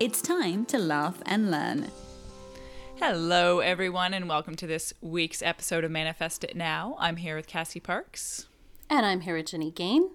It's 0.00 0.22
time 0.22 0.64
to 0.64 0.78
laugh 0.78 1.20
and 1.26 1.50
learn. 1.50 1.88
Hello, 2.96 3.58
everyone, 3.58 4.14
and 4.14 4.30
welcome 4.30 4.56
to 4.56 4.66
this 4.66 4.94
week's 5.02 5.42
episode 5.42 5.84
of 5.84 5.90
Manifest 5.90 6.42
It 6.42 6.56
Now. 6.56 6.96
I'm 6.98 7.16
here 7.16 7.36
with 7.36 7.46
Cassie 7.46 7.80
Parks. 7.80 8.46
And 8.88 9.04
I'm 9.04 9.20
here 9.20 9.36
with 9.36 9.48
Jenny 9.48 9.70
Gain. 9.70 10.08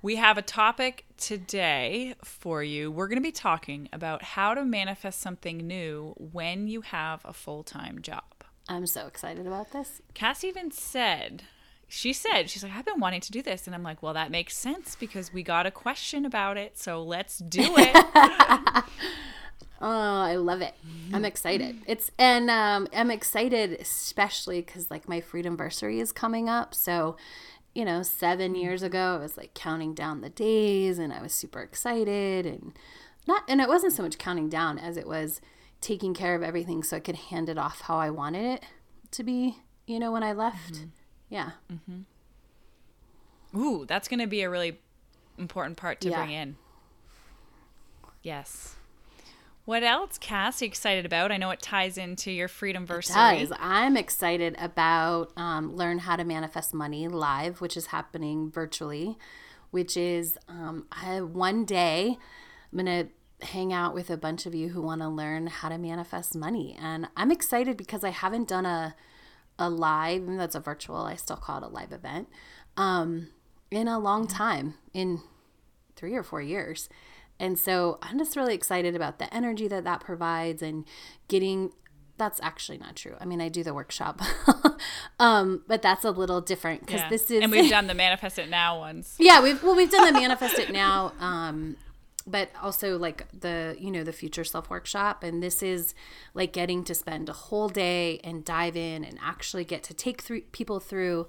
We 0.00 0.14
have 0.14 0.38
a 0.38 0.42
topic 0.42 1.06
today 1.16 2.14
for 2.22 2.62
you. 2.62 2.92
We're 2.92 3.08
going 3.08 3.18
to 3.18 3.20
be 3.20 3.32
talking 3.32 3.88
about 3.92 4.22
how 4.22 4.54
to 4.54 4.64
manifest 4.64 5.20
something 5.20 5.58
new 5.58 6.14
when 6.16 6.68
you 6.68 6.82
have 6.82 7.22
a 7.24 7.32
full 7.32 7.64
time 7.64 8.00
job. 8.00 8.44
I'm 8.68 8.86
so 8.86 9.08
excited 9.08 9.44
about 9.44 9.72
this. 9.72 10.00
Cass 10.14 10.44
even 10.44 10.70
said, 10.70 11.42
she 11.94 12.14
said, 12.14 12.48
she's 12.48 12.62
like, 12.62 12.72
I've 12.72 12.86
been 12.86 13.00
wanting 13.00 13.20
to 13.20 13.30
do 13.30 13.42
this. 13.42 13.66
And 13.66 13.74
I'm 13.74 13.82
like, 13.82 14.02
well, 14.02 14.14
that 14.14 14.30
makes 14.30 14.56
sense 14.56 14.96
because 14.96 15.30
we 15.30 15.42
got 15.42 15.66
a 15.66 15.70
question 15.70 16.24
about 16.24 16.56
it. 16.56 16.78
So 16.78 17.02
let's 17.02 17.36
do 17.36 17.74
it. 17.76 18.84
Oh, 19.84 20.20
I 20.22 20.36
love 20.36 20.60
it. 20.60 20.74
I'm 21.12 21.24
excited. 21.24 21.76
It's 21.88 22.12
and 22.16 22.48
um, 22.48 22.86
I'm 22.94 23.10
excited 23.10 23.72
especially 23.80 24.60
because 24.60 24.92
like 24.92 25.08
my 25.08 25.20
freedom 25.20 25.54
anniversary 25.54 25.98
is 25.98 26.12
coming 26.12 26.48
up. 26.48 26.72
So, 26.72 27.16
you 27.74 27.84
know, 27.84 28.04
seven 28.04 28.54
years 28.54 28.84
ago, 28.84 29.16
I 29.16 29.20
was 29.20 29.36
like 29.36 29.54
counting 29.54 29.92
down 29.92 30.20
the 30.20 30.30
days, 30.30 31.00
and 31.00 31.12
I 31.12 31.20
was 31.20 31.34
super 31.34 31.62
excited, 31.62 32.46
and 32.46 32.78
not 33.26 33.42
and 33.48 33.60
it 33.60 33.66
wasn't 33.66 33.94
so 33.94 34.04
much 34.04 34.18
counting 34.18 34.48
down 34.48 34.78
as 34.78 34.96
it 34.96 35.08
was 35.08 35.40
taking 35.80 36.14
care 36.14 36.36
of 36.36 36.44
everything 36.44 36.84
so 36.84 36.98
I 36.98 37.00
could 37.00 37.16
hand 37.16 37.48
it 37.48 37.58
off 37.58 37.80
how 37.80 37.96
I 37.96 38.10
wanted 38.10 38.44
it 38.44 38.62
to 39.10 39.24
be. 39.24 39.56
You 39.84 39.98
know, 39.98 40.12
when 40.12 40.22
I 40.22 40.32
left, 40.32 40.74
mm-hmm. 40.74 40.90
Yeah. 41.32 41.50
Mm-hmm. 41.72 43.58
Ooh, 43.58 43.86
that's 43.86 44.06
going 44.06 44.20
to 44.20 44.26
be 44.26 44.42
a 44.42 44.50
really 44.50 44.78
important 45.38 45.78
part 45.78 46.00
to 46.02 46.10
yeah. 46.10 46.18
bring 46.18 46.30
in. 46.30 46.56
Yes. 48.22 48.76
What 49.64 49.82
else, 49.82 50.18
Cass, 50.18 50.60
are 50.60 50.64
you 50.64 50.68
excited 50.68 51.06
about? 51.06 51.32
I 51.32 51.36
know 51.38 51.50
it 51.50 51.62
ties 51.62 51.96
into 51.96 52.30
your 52.30 52.48
freedom 52.48 52.84
verse. 52.84 53.08
does. 53.08 53.52
I'm 53.58 53.96
excited 53.96 54.56
about 54.58 55.32
um, 55.36 55.74
Learn 55.74 56.00
How 56.00 56.16
to 56.16 56.24
Manifest 56.24 56.74
Money 56.74 57.08
Live, 57.08 57.60
which 57.60 57.76
is 57.76 57.86
happening 57.86 58.50
virtually, 58.50 59.16
which 59.70 59.96
is 59.96 60.36
um, 60.48 60.86
I, 60.92 61.20
one 61.20 61.64
day 61.64 62.18
I'm 62.72 62.84
going 62.84 63.06
to 63.06 63.46
hang 63.46 63.72
out 63.72 63.94
with 63.94 64.10
a 64.10 64.16
bunch 64.16 64.46
of 64.46 64.54
you 64.54 64.70
who 64.70 64.82
want 64.82 65.00
to 65.00 65.08
learn 65.08 65.46
how 65.46 65.68
to 65.68 65.78
manifest 65.78 66.34
money. 66.34 66.76
And 66.80 67.08
I'm 67.16 67.30
excited 67.30 67.76
because 67.76 68.04
I 68.04 68.10
haven't 68.10 68.48
done 68.48 68.66
a, 68.66 68.94
a 69.62 69.70
live, 69.70 70.26
though 70.26 70.58
a 70.58 70.60
virtual, 70.60 70.96
I 70.96 71.14
still 71.16 71.36
call 71.36 71.58
it 71.58 71.64
a 71.64 71.68
live 71.68 71.92
event, 71.92 72.28
um, 72.76 73.28
in 73.70 73.88
a 73.88 73.98
long 73.98 74.26
time, 74.26 74.74
in 74.92 75.20
three 75.96 76.14
or 76.14 76.22
four 76.22 76.42
years. 76.42 76.88
And 77.38 77.58
so 77.58 77.98
I'm 78.02 78.18
just 78.18 78.36
really 78.36 78.54
excited 78.54 78.94
about 78.94 79.18
the 79.18 79.32
energy 79.34 79.68
that 79.68 79.84
that 79.84 80.00
provides 80.00 80.62
and 80.62 80.84
getting 81.28 81.72
that's 82.18 82.40
actually 82.42 82.78
not 82.78 82.94
true. 82.94 83.16
I 83.20 83.24
mean, 83.24 83.40
I 83.40 83.48
do 83.48 83.64
the 83.64 83.74
workshop, 83.74 84.20
um, 85.18 85.62
but 85.66 85.82
that's 85.82 86.04
a 86.04 86.10
little 86.10 86.40
different 86.40 86.80
because 86.80 87.00
yeah. 87.00 87.08
this 87.08 87.30
is 87.30 87.42
and 87.42 87.50
we've 87.50 87.70
done 87.70 87.86
the 87.86 87.94
manifest 87.94 88.38
it 88.38 88.48
now 88.48 88.78
ones. 88.78 89.16
Yeah, 89.18 89.42
we've 89.42 89.62
well 89.62 89.74
we've 89.74 89.90
done 89.90 90.12
the 90.12 90.20
manifest 90.20 90.58
it 90.58 90.70
now, 90.70 91.12
um, 91.18 91.76
but 92.26 92.50
also 92.60 92.98
like 92.98 93.26
the 93.38 93.76
you 93.78 93.90
know 93.90 94.04
the 94.04 94.12
future 94.12 94.44
self 94.44 94.70
workshop, 94.70 95.22
and 95.22 95.42
this 95.42 95.62
is 95.62 95.94
like 96.34 96.52
getting 96.52 96.84
to 96.84 96.94
spend 96.94 97.28
a 97.28 97.32
whole 97.32 97.68
day 97.68 98.20
and 98.24 98.44
dive 98.44 98.76
in 98.76 99.04
and 99.04 99.18
actually 99.22 99.64
get 99.64 99.82
to 99.84 99.94
take 99.94 100.22
three 100.22 100.42
people 100.52 100.80
through 100.80 101.26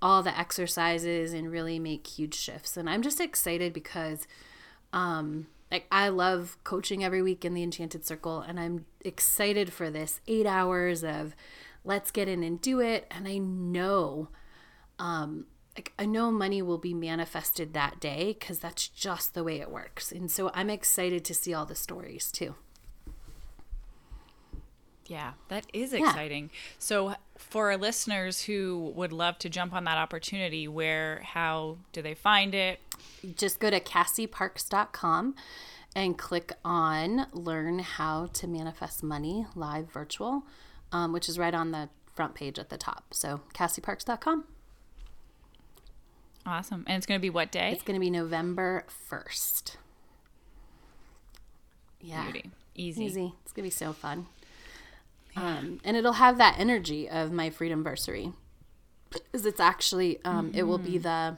all 0.00 0.22
the 0.22 0.36
exercises 0.36 1.32
and 1.32 1.50
really 1.50 1.78
make 1.78 2.06
huge 2.06 2.34
shifts. 2.34 2.76
And 2.76 2.90
I'm 2.90 3.02
just 3.02 3.20
excited 3.20 3.72
because 3.72 4.26
um, 4.92 5.46
like 5.70 5.86
I 5.90 6.08
love 6.08 6.58
coaching 6.64 7.02
every 7.02 7.22
week 7.22 7.44
in 7.44 7.54
the 7.54 7.62
Enchanted 7.62 8.04
Circle, 8.04 8.40
and 8.40 8.60
I'm 8.60 8.84
excited 9.00 9.72
for 9.72 9.90
this 9.90 10.20
eight 10.26 10.46
hours 10.46 11.02
of 11.02 11.34
let's 11.84 12.10
get 12.10 12.28
in 12.28 12.42
and 12.42 12.60
do 12.60 12.80
it. 12.80 13.06
And 13.10 13.26
I 13.26 13.38
know, 13.38 14.28
um, 14.98 15.46
like 15.76 15.92
I 15.98 16.06
know 16.06 16.30
money 16.30 16.62
will 16.62 16.78
be 16.78 16.94
manifested 16.94 17.72
that 17.72 18.00
day 18.00 18.36
because 18.38 18.58
that's 18.58 18.88
just 18.88 19.34
the 19.34 19.44
way 19.44 19.60
it 19.60 19.70
works. 19.70 20.12
And 20.12 20.30
so 20.30 20.50
I'm 20.54 20.70
excited 20.70 21.24
to 21.24 21.34
see 21.34 21.54
all 21.54 21.66
the 21.66 21.74
stories 21.74 22.30
too. 22.30 22.54
Yeah, 25.06 25.32
that 25.48 25.66
is 25.72 25.92
exciting. 25.92 26.44
Yeah. 26.44 26.58
So, 26.78 27.14
for 27.36 27.70
our 27.70 27.76
listeners 27.76 28.42
who 28.42 28.92
would 28.94 29.12
love 29.12 29.38
to 29.40 29.50
jump 29.50 29.74
on 29.74 29.84
that 29.84 29.98
opportunity, 29.98 30.68
where, 30.68 31.20
how 31.24 31.78
do 31.92 32.00
they 32.00 32.14
find 32.14 32.54
it? 32.54 32.80
Just 33.36 33.58
go 33.58 33.68
to 33.68 33.80
cassieparks.com 33.80 35.34
and 35.94 36.16
click 36.16 36.52
on 36.64 37.26
Learn 37.32 37.80
How 37.80 38.30
to 38.32 38.46
Manifest 38.46 39.02
Money 39.02 39.44
Live 39.54 39.90
Virtual, 39.90 40.44
um, 40.92 41.12
which 41.12 41.28
is 41.28 41.38
right 41.38 41.54
on 41.54 41.72
the 41.72 41.88
front 42.14 42.34
page 42.34 42.58
at 42.58 42.70
the 42.70 42.78
top. 42.78 43.12
So, 43.12 43.40
cassieparks.com. 43.54 44.44
Awesome. 46.44 46.84
And 46.86 46.96
it's 46.96 47.06
going 47.06 47.18
to 47.18 47.22
be 47.22 47.30
what 47.30 47.52
day? 47.52 47.70
It's 47.72 47.82
going 47.82 47.94
to 47.94 48.00
be 48.00 48.10
November 48.10 48.84
1st. 49.10 49.76
Yeah. 52.00 52.24
Beauty. 52.24 52.50
Easy. 52.74 53.04
Easy. 53.04 53.34
It's 53.42 53.52
going 53.52 53.62
to 53.62 53.66
be 53.66 53.70
so 53.70 53.92
fun. 53.92 54.26
Um, 55.36 55.80
and 55.84 55.96
it'll 55.96 56.14
have 56.14 56.38
that 56.38 56.56
energy 56.58 57.08
of 57.08 57.32
my 57.32 57.48
freedom 57.48 57.80
anniversary 57.80 58.32
because 59.12 59.46
it's 59.46 59.60
actually 59.60 60.18
um, 60.24 60.48
mm-hmm. 60.48 60.58
it 60.58 60.66
will 60.66 60.78
be 60.78 60.98
the 60.98 61.36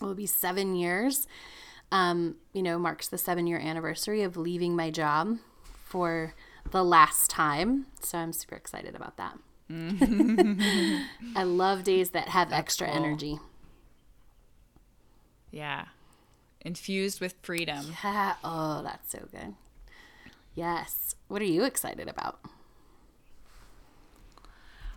it 0.00 0.04
will 0.04 0.14
be 0.14 0.26
seven 0.26 0.74
years 0.74 1.26
um, 1.90 2.36
you 2.52 2.62
know 2.62 2.78
marks 2.78 3.08
the 3.08 3.18
seven 3.18 3.46
year 3.46 3.58
anniversary 3.58 4.22
of 4.22 4.36
leaving 4.36 4.74
my 4.74 4.90
job 4.90 5.38
for 5.84 6.34
the 6.70 6.84
last 6.84 7.28
time 7.28 7.86
so 8.00 8.18
i'm 8.18 8.32
super 8.32 8.54
excited 8.54 8.94
about 8.94 9.16
that 9.16 9.36
mm-hmm. 9.70 11.02
i 11.36 11.42
love 11.42 11.82
days 11.82 12.10
that 12.10 12.28
have 12.28 12.50
That's 12.50 12.60
extra 12.60 12.86
cool. 12.86 12.96
energy 12.96 13.38
yeah 15.52 15.84
infused 16.62 17.20
with 17.20 17.34
freedom 17.42 17.84
yeah 18.02 18.34
oh 18.42 18.82
that's 18.82 19.12
so 19.12 19.20
good 19.30 19.54
yes 20.54 21.14
what 21.28 21.40
are 21.40 21.46
you 21.46 21.64
excited 21.64 22.08
about 22.08 22.40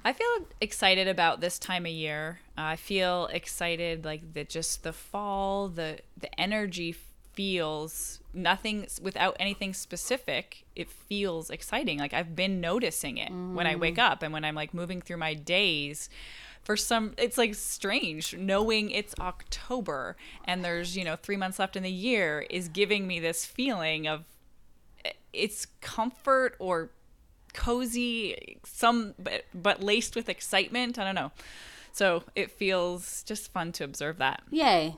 I 0.05 0.13
feel 0.13 0.45
excited 0.61 1.07
about 1.07 1.41
this 1.41 1.57
time 1.57 1.87
of 1.87 1.91
year. 1.91 2.39
Uh, 2.55 2.61
I 2.61 2.75
feel 2.75 3.25
excited 3.33 4.05
like 4.05 4.35
that 4.35 4.49
just 4.49 4.83
the 4.83 4.93
fall, 4.93 5.67
the 5.67 5.97
the 6.15 6.39
energy 6.39 6.95
feels 7.33 8.19
nothing 8.31 8.85
without 9.01 9.35
anything 9.39 9.73
specific. 9.73 10.63
It 10.75 10.91
feels 10.91 11.49
exciting. 11.49 11.97
Like 11.97 12.13
I've 12.13 12.35
been 12.35 12.61
noticing 12.61 13.17
it 13.17 13.31
mm. 13.31 13.55
when 13.55 13.65
I 13.65 13.75
wake 13.75 13.97
up 13.97 14.21
and 14.21 14.31
when 14.31 14.45
I'm 14.45 14.53
like 14.53 14.75
moving 14.75 15.01
through 15.01 15.17
my 15.17 15.33
days 15.33 16.07
for 16.65 16.75
some 16.75 17.13
it's 17.17 17.37
like 17.37 17.55
strange 17.55 18.35
knowing 18.35 18.89
it's 18.89 19.15
october 19.19 20.17
and 20.43 20.65
there's 20.65 20.97
you 20.97 21.05
know 21.05 21.15
three 21.15 21.37
months 21.37 21.59
left 21.59 21.77
in 21.77 21.83
the 21.83 21.91
year 21.91 22.45
is 22.49 22.67
giving 22.67 23.07
me 23.07 23.19
this 23.19 23.45
feeling 23.45 24.07
of 24.07 24.25
eh, 25.05 25.11
it's 25.31 25.67
comfort 25.79 26.55
or 26.59 26.89
cozy, 27.55 28.59
some 28.63 29.15
but, 29.17 29.45
but 29.53 29.81
laced 29.81 30.15
with 30.15 30.29
excitement. 30.29 30.99
I 30.99 31.05
don't 31.05 31.15
know. 31.15 31.31
So 31.93 32.23
it 32.35 32.51
feels 32.51 33.23
just 33.23 33.51
fun 33.51 33.71
to 33.73 33.83
observe 33.83 34.17
that. 34.17 34.43
Yay. 34.51 34.97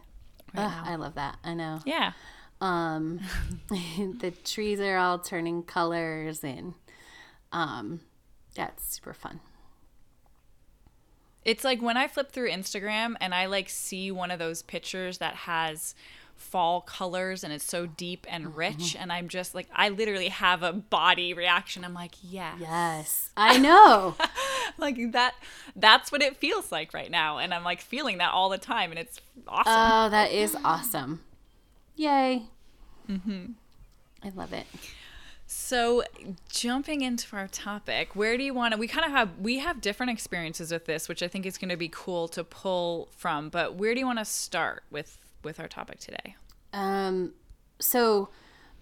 Right 0.54 0.66
Ugh, 0.66 0.84
I 0.86 0.96
love 0.96 1.16
that. 1.16 1.38
I 1.44 1.54
know. 1.54 1.80
Yeah. 1.86 2.14
Um 2.60 3.20
the 3.70 4.34
trees 4.44 4.80
are 4.80 4.98
all 4.98 5.20
turning 5.20 5.64
colors 5.64 6.44
and 6.44 6.74
um 7.52 8.02
it's 8.56 8.96
super 8.96 9.14
fun. 9.14 9.40
It's 11.48 11.64
like 11.64 11.82
when 11.82 11.96
I 11.96 12.10
flip 12.10 12.34
through 12.34 12.52
Instagram 12.52 13.16
and 13.22 13.34
I 13.34 13.46
like 13.46 13.70
see 13.70 14.12
one 14.12 14.32
of 14.32 14.38
those 14.38 14.62
pictures 14.62 15.20
that 15.20 15.34
has 15.34 15.96
fall 16.36 16.82
colors 16.82 17.42
and 17.42 17.54
it's 17.54 17.64
so 17.64 17.86
deep 17.86 18.28
and 18.30 18.46
mm-hmm. 18.46 18.60
rich 18.60 18.76
mm-hmm. 18.78 19.02
and 19.02 19.12
i'm 19.12 19.28
just 19.28 19.56
like 19.56 19.68
i 19.74 19.90
literally 19.90 20.30
have 20.30 20.62
a 20.62 20.72
body 20.72 21.34
reaction. 21.34 21.84
I'm 21.84 21.96
like 21.96 22.14
yes. 22.22 22.58
Yes. 22.60 23.30
I 23.36 23.58
know. 23.58 24.16
Like 24.80 25.14
that 25.14 25.34
that's 25.76 26.12
what 26.12 26.22
it 26.22 26.38
feels 26.38 26.72
like 26.72 26.94
right 26.94 27.10
now 27.10 27.40
and 27.40 27.52
i'm 27.52 27.64
like 27.64 27.82
feeling 27.82 28.20
that 28.20 28.32
all 28.32 28.50
the 28.50 28.60
time 28.60 28.92
and 28.92 29.00
it's 29.00 29.20
awesome. 29.48 29.74
Oh 29.74 30.10
that 30.10 30.32
is 30.32 30.56
awesome. 30.64 31.24
Yay. 31.96 32.44
Mm-hmm. 33.10 33.54
i 34.22 34.30
love 34.36 34.54
it 34.54 34.68
So, 35.50 36.04
jumping 36.50 37.02
into 37.02 37.34
our 37.38 37.48
topic, 37.48 38.18
where 38.18 38.38
do 38.38 38.44
you 38.44 38.54
want 38.54 38.74
to? 38.74 38.78
We 38.78 38.88
kind 38.88 39.06
of 39.06 39.12
have 39.12 39.40
we 39.40 39.60
have 39.60 39.80
different 39.80 40.12
experiences 40.12 40.74
with 40.74 40.86
this, 40.86 41.08
which 41.08 41.24
I 41.24 41.30
think 41.30 41.46
is 41.46 41.58
going 41.58 41.70
to 41.70 41.78
be 41.78 41.90
cool 41.90 42.28
to 42.30 42.44
pull 42.44 43.08
from. 43.16 43.48
But 43.48 43.76
where 43.76 43.94
do 43.94 44.02
you 44.02 44.06
want 44.06 44.20
to 44.20 44.26
start 44.26 44.84
with 44.92 45.18
with 45.44 45.62
our 45.62 45.70
topic 45.70 46.00
today? 46.00 46.36
Um, 46.74 47.34
so, 47.80 48.28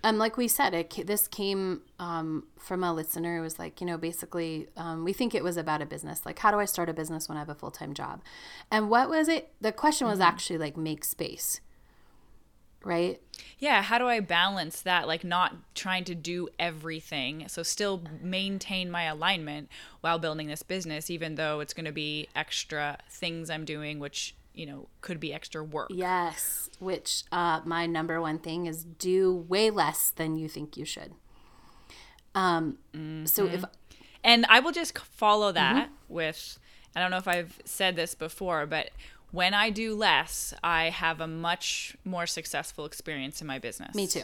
um, 0.03 0.17
like 0.17 0.37
we 0.37 0.47
said, 0.47 0.73
it 0.73 1.05
this 1.05 1.27
came 1.27 1.81
um, 1.99 2.45
from 2.57 2.83
a 2.83 2.91
listener. 2.91 3.37
who 3.37 3.43
was 3.43 3.59
like, 3.59 3.79
you 3.79 3.85
know, 3.85 3.99
basically, 3.99 4.67
um, 4.75 5.03
we 5.03 5.13
think 5.13 5.35
it 5.35 5.43
was 5.43 5.57
about 5.57 5.83
a 5.83 5.85
business. 5.85 6.25
Like, 6.25 6.39
how 6.39 6.49
do 6.49 6.59
I 6.59 6.65
start 6.65 6.89
a 6.89 6.93
business 6.93 7.29
when 7.29 7.37
I 7.37 7.41
have 7.41 7.49
a 7.49 7.55
full 7.55 7.71
time 7.71 7.93
job? 7.93 8.23
And 8.71 8.89
what 8.89 9.07
was 9.07 9.27
it? 9.27 9.53
The 9.61 9.71
question 9.71 10.07
was 10.07 10.19
actually 10.19 10.57
like, 10.57 10.75
make 10.75 11.05
space, 11.05 11.61
right? 12.85 13.19
Yeah, 13.59 13.81
how 13.81 13.97
do 13.97 14.07
I 14.07 14.21
balance 14.21 14.81
that? 14.83 15.07
Like, 15.07 15.23
not 15.25 15.55
trying 15.73 16.05
to 16.05 16.15
do 16.15 16.47
everything, 16.57 17.47
so 17.49 17.63
still 17.63 18.03
maintain 18.21 18.89
my 18.89 19.03
alignment 19.03 19.69
while 20.01 20.19
building 20.19 20.47
this 20.47 20.63
business, 20.63 21.09
even 21.09 21.35
though 21.35 21.59
it's 21.59 21.73
going 21.73 21.85
to 21.85 21.91
be 21.91 22.29
extra 22.35 22.99
things 23.09 23.49
I'm 23.49 23.65
doing, 23.65 23.99
which 23.99 24.35
you 24.53 24.65
know 24.65 24.87
could 25.01 25.19
be 25.19 25.33
extra 25.33 25.63
work. 25.63 25.89
Yes, 25.91 26.69
which 26.79 27.23
uh, 27.31 27.61
my 27.65 27.87
number 27.87 28.21
one 28.21 28.39
thing 28.39 28.67
is 28.67 28.85
do 28.85 29.35
way 29.35 29.69
less 29.69 30.11
than 30.11 30.37
you 30.37 30.47
think 30.47 30.77
you 30.77 30.85
should. 30.85 31.13
Um, 32.35 32.77
so 33.25 33.47
if 33.47 33.63
And 34.23 34.45
I 34.49 34.59
will 34.59 34.73
just 34.73 34.97
follow 34.97 35.51
that 35.53 35.89
with 36.07 36.59
I 36.95 37.01
don't 37.01 37.11
know 37.11 37.17
if 37.17 37.27
I've 37.27 37.59
said 37.65 37.95
this 37.95 38.15
before, 38.15 38.65
but 38.65 38.89
when 39.31 39.53
I 39.53 39.69
do 39.69 39.95
less, 39.95 40.53
I 40.63 40.89
have 40.89 41.19
a 41.21 41.27
much 41.27 41.95
more 42.05 42.25
successful 42.27 42.85
experience 42.85 43.41
in 43.41 43.47
my 43.47 43.59
business. 43.59 43.95
Me 43.95 44.07
too. 44.07 44.23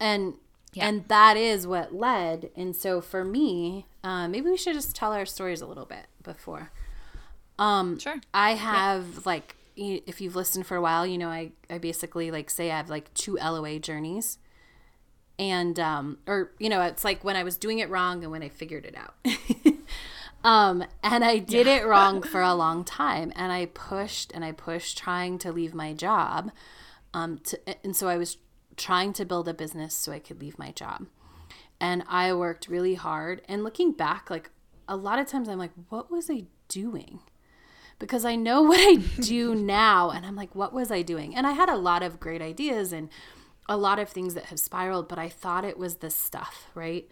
And 0.00 0.34
Yeah. 0.72 0.86
and 0.88 1.06
that 1.08 1.36
is 1.36 1.66
what 1.66 1.94
led. 1.94 2.50
And 2.56 2.76
so 2.76 3.00
for 3.00 3.24
me, 3.24 3.86
uh, 4.04 4.28
maybe 4.28 4.50
we 4.50 4.56
should 4.56 4.74
just 4.74 4.94
tell 4.94 5.12
our 5.12 5.26
stories 5.26 5.60
a 5.60 5.66
little 5.66 5.86
bit 5.86 6.06
before. 6.22 6.70
Um, 7.58 7.98
Sure. 7.98 8.20
I 8.34 8.52
have 8.54 9.24
like 9.26 9.54
if 9.76 10.20
you've 10.20 10.34
listened 10.36 10.66
for 10.66 10.76
a 10.76 10.80
while, 10.80 11.06
you 11.06 11.18
know 11.18 11.28
I 11.28 11.52
I 11.70 11.78
basically 11.78 12.30
like 12.30 12.50
say 12.50 12.70
I 12.70 12.76
have 12.76 12.90
like 12.90 13.12
two 13.14 13.36
LOA 13.38 13.78
journeys. 13.78 14.38
And 15.38 15.78
um 15.78 16.18
or 16.26 16.52
you 16.58 16.68
know, 16.68 16.82
it's 16.82 17.04
like 17.04 17.22
when 17.24 17.36
I 17.36 17.44
was 17.44 17.56
doing 17.56 17.78
it 17.78 17.88
wrong 17.88 18.22
and 18.22 18.30
when 18.32 18.42
I 18.42 18.48
figured 18.48 18.84
it 18.84 18.96
out. 18.96 19.14
um 20.44 20.84
and 21.02 21.24
I 21.24 21.38
did 21.38 21.66
it 21.66 21.86
wrong 21.86 22.22
for 22.22 22.40
a 22.40 22.54
long 22.54 22.84
time 22.84 23.32
and 23.36 23.52
I 23.52 23.66
pushed 23.66 24.32
and 24.32 24.44
I 24.44 24.52
pushed 24.52 24.98
trying 24.98 25.38
to 25.38 25.52
leave 25.52 25.74
my 25.74 25.92
job. 25.92 26.50
Um 27.14 27.38
to, 27.38 27.60
and 27.84 27.96
so 27.96 28.08
I 28.08 28.16
was 28.16 28.38
trying 28.76 29.12
to 29.14 29.24
build 29.24 29.48
a 29.48 29.54
business 29.54 29.94
so 29.94 30.12
I 30.12 30.20
could 30.20 30.40
leave 30.40 30.58
my 30.58 30.70
job. 30.70 31.06
And 31.80 32.04
I 32.08 32.32
worked 32.32 32.68
really 32.68 32.94
hard 32.94 33.42
and 33.48 33.64
looking 33.64 33.92
back 33.92 34.30
like 34.30 34.50
a 34.88 34.96
lot 34.96 35.18
of 35.18 35.26
times 35.26 35.48
I'm 35.48 35.58
like 35.58 35.72
what 35.88 36.10
was 36.10 36.30
I 36.30 36.44
doing? 36.68 37.20
because 37.98 38.24
I 38.24 38.36
know 38.36 38.62
what 38.70 38.80
I 38.80 38.96
do 39.20 39.54
now. 39.54 40.10
And 40.10 40.24
I'm 40.24 40.36
like, 40.36 40.54
what 40.54 40.72
was 40.72 40.90
I 40.90 41.02
doing? 41.02 41.34
And 41.34 41.46
I 41.46 41.52
had 41.52 41.68
a 41.68 41.76
lot 41.76 42.02
of 42.02 42.20
great 42.20 42.42
ideas 42.42 42.92
and 42.92 43.08
a 43.68 43.76
lot 43.76 43.98
of 43.98 44.08
things 44.08 44.34
that 44.34 44.46
have 44.46 44.60
spiraled, 44.60 45.08
but 45.08 45.18
I 45.18 45.28
thought 45.28 45.64
it 45.64 45.78
was 45.78 45.96
the 45.96 46.10
stuff, 46.10 46.68
right? 46.74 47.08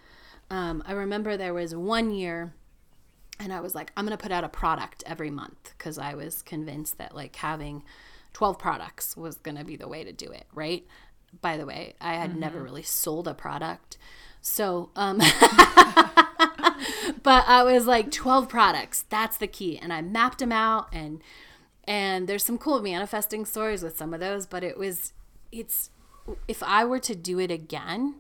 Um, 0.51 0.83
I 0.87 0.93
remember 0.93 1.37
there 1.37 1.53
was 1.53 1.75
one 1.75 2.11
year 2.11 2.55
and 3.39 3.53
I 3.53 3.61
was 3.61 3.75
like, 3.75 3.93
I'm 3.97 4.07
going 4.07 4.17
to 4.17 4.23
put 4.23 4.33
out 4.33 4.45
a 4.45 4.49
product 4.49 5.03
every 5.07 5.31
month 5.31 5.75
because 5.77 5.99
I 5.99 6.15
was 6.15 6.43
convinced 6.43 6.99
that 6.99 7.15
like 7.15 7.37
having 7.37 7.83
12 8.33 8.59
products 8.59 9.17
was 9.17 9.37
going 9.37 9.57
to 9.57 9.65
be 9.65 9.77
the 9.77 9.89
way 9.89 10.05
to 10.05 10.13
do 10.13 10.31
it, 10.31 10.47
right? 10.55 10.87
By 11.41 11.57
the 11.57 11.67
way, 11.67 11.95
I 12.01 12.15
had 12.15 12.37
never 12.37 12.63
really 12.63 12.83
sold 12.83 13.29
a 13.29 13.35
product. 13.35 13.99
So, 14.41 14.91
um, 14.97 15.19
but 17.23 17.49
I 17.49 17.63
was 17.65 17.87
like 17.87 18.11
12 18.11 18.49
products. 18.49 19.05
That's 19.09 19.37
the 19.37 19.47
key. 19.47 19.79
And 19.79 19.93
I 19.93 20.03
mapped 20.03 20.39
them 20.39 20.53
out 20.53 20.89
and 20.93 21.23
and 21.89 22.29
there's 22.29 22.43
some 22.43 22.59
cool 22.59 22.83
manifesting 22.83 23.45
stories 23.45 23.83
with 23.83 23.97
some 23.97 24.13
of 24.13 24.19
those, 24.19 24.47
but 24.47 24.65
it 24.65 24.77
was 24.77 25.13
it's 25.53 25.91
if 26.49 26.63
I 26.63 26.85
were 26.85 26.99
to 27.01 27.15
do 27.15 27.39
it 27.39 27.51
again 27.51 28.17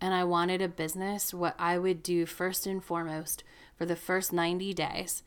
and 0.00 0.14
I 0.14 0.24
wanted 0.24 0.62
a 0.62 0.68
business, 0.68 1.32
what 1.32 1.54
I 1.58 1.78
would 1.78 2.02
do 2.02 2.26
first 2.26 2.66
and 2.66 2.82
foremost 2.82 3.44
for 3.82 3.86
the 3.86 3.96
first 3.96 4.32
90 4.32 4.74
days 4.74 5.24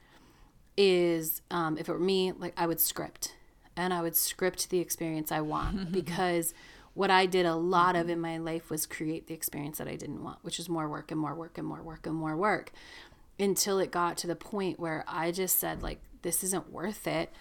is 0.77 1.41
um, 1.51 1.77
if 1.77 1.89
it 1.89 1.91
were 1.91 1.99
me, 1.99 2.31
like 2.31 2.53
I 2.55 2.65
would 2.67 2.79
script 2.79 3.35
and 3.75 3.93
I 3.93 4.01
would 4.01 4.15
script 4.15 4.69
the 4.69 4.79
experience 4.79 5.29
I 5.29 5.41
want 5.41 5.91
because 5.91 6.53
what 6.93 7.11
I 7.11 7.25
did 7.25 7.45
a 7.45 7.55
lot 7.55 7.97
of 7.97 8.07
in 8.07 8.21
my 8.21 8.37
life 8.37 8.69
was 8.69 8.85
create 8.85 9.27
the 9.27 9.33
experience 9.33 9.77
that 9.79 9.89
I 9.89 9.97
didn't 9.97 10.23
want, 10.23 10.39
which 10.41 10.57
is 10.57 10.69
more 10.69 10.87
work 10.87 11.11
and 11.11 11.19
more 11.19 11.35
work 11.35 11.57
and 11.57 11.67
more 11.67 11.83
work 11.83 12.07
and 12.07 12.15
more 12.15 12.37
work 12.37 12.71
until 13.37 13.77
it 13.77 13.91
got 13.91 14.15
to 14.19 14.27
the 14.27 14.37
point 14.37 14.79
where 14.79 15.03
I 15.05 15.31
just 15.33 15.59
said, 15.59 15.83
like, 15.83 15.99
this 16.21 16.41
isn't 16.41 16.71
worth 16.71 17.07
it 17.07 17.33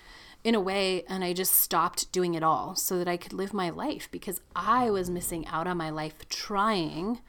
in 0.42 0.56
a 0.56 0.60
way. 0.60 1.04
And 1.08 1.22
I 1.22 1.32
just 1.32 1.54
stopped 1.54 2.10
doing 2.10 2.34
it 2.34 2.42
all 2.42 2.74
so 2.74 2.98
that 2.98 3.06
I 3.06 3.18
could 3.18 3.32
live 3.32 3.54
my 3.54 3.70
life 3.70 4.08
because 4.10 4.40
I 4.56 4.90
was 4.90 5.08
missing 5.08 5.46
out 5.46 5.68
on 5.68 5.76
my 5.76 5.90
life 5.90 6.28
trying 6.28 7.20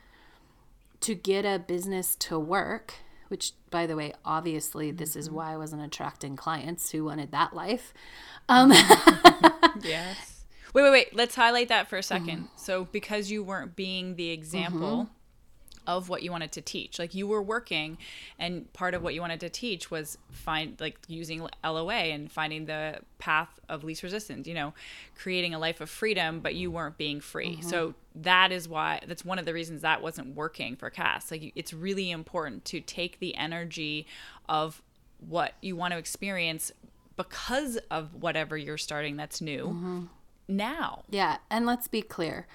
to 1.01 1.13
get 1.13 1.45
a 1.45 1.59
business 1.59 2.15
to 2.15 2.39
work. 2.39 2.95
Which, 3.27 3.53
by 3.71 3.87
the 3.87 3.95
way, 3.95 4.13
obviously, 4.23 4.91
this 4.91 5.15
is 5.15 5.29
why 5.29 5.53
I 5.53 5.57
wasn't 5.57 5.81
attracting 5.81 6.35
clients 6.35 6.91
who 6.91 7.05
wanted 7.05 7.31
that 7.31 7.53
life. 7.53 7.93
Um, 8.47 8.71
Yes. 9.81 10.43
Wait, 10.75 10.83
wait, 10.83 10.91
wait. 10.91 11.15
Let's 11.15 11.33
highlight 11.33 11.69
that 11.69 11.87
for 11.89 11.97
a 11.97 12.01
2nd 12.01 12.25
Mm-hmm. 12.25 12.43
So, 12.57 12.85
because 12.91 13.31
you 13.31 13.43
weren't 13.43 13.75
being 13.75 14.17
the 14.17 14.29
example 14.29 15.09
of 15.87 16.09
what 16.09 16.23
you 16.23 16.31
wanted 16.31 16.51
to 16.53 16.61
teach, 16.61 16.99
like 16.99 17.13
you 17.13 17.27
were 17.27 17.41
working, 17.41 17.97
and 18.39 18.71
part 18.73 18.93
of 18.93 19.01
what 19.03 19.13
you 19.13 19.21
wanted 19.21 19.39
to 19.41 19.49
teach 19.49 19.91
was 19.91 20.17
find, 20.31 20.79
like, 20.79 20.97
using 21.07 21.47
LOA 21.63 21.93
and 21.93 22.31
finding 22.31 22.65
the 22.65 22.99
path 23.19 23.59
of 23.69 23.83
least 23.83 24.03
resistance, 24.03 24.47
you 24.47 24.53
know, 24.53 24.73
creating 25.15 25.53
a 25.53 25.59
life 25.59 25.81
of 25.81 25.89
freedom, 25.89 26.39
but 26.39 26.55
you 26.55 26.71
weren't 26.71 26.97
being 26.97 27.19
free. 27.19 27.57
Mm-hmm. 27.57 27.69
So, 27.69 27.95
that 28.15 28.51
is 28.51 28.69
why, 28.69 29.01
that's 29.07 29.25
one 29.25 29.39
of 29.39 29.45
the 29.45 29.53
reasons 29.53 29.81
that 29.81 30.01
wasn't 30.01 30.35
working 30.35 30.75
for 30.75 30.89
Cass. 30.89 31.31
Like, 31.31 31.51
it's 31.55 31.73
really 31.73 32.11
important 32.11 32.63
to 32.65 32.79
take 32.79 33.19
the 33.19 33.35
energy 33.35 34.07
of 34.47 34.81
what 35.27 35.53
you 35.61 35.75
want 35.75 35.91
to 35.93 35.97
experience 35.97 36.71
because 37.17 37.77
of 37.89 38.13
whatever 38.15 38.57
you're 38.57 38.77
starting 38.77 39.15
that's 39.15 39.41
new 39.41 39.67
Mm-hmm. 39.67 40.05
now. 40.47 41.03
Yeah, 41.09 41.37
and 41.49 41.65
let's 41.65 41.87
be 41.87 42.01
clear. 42.01 42.47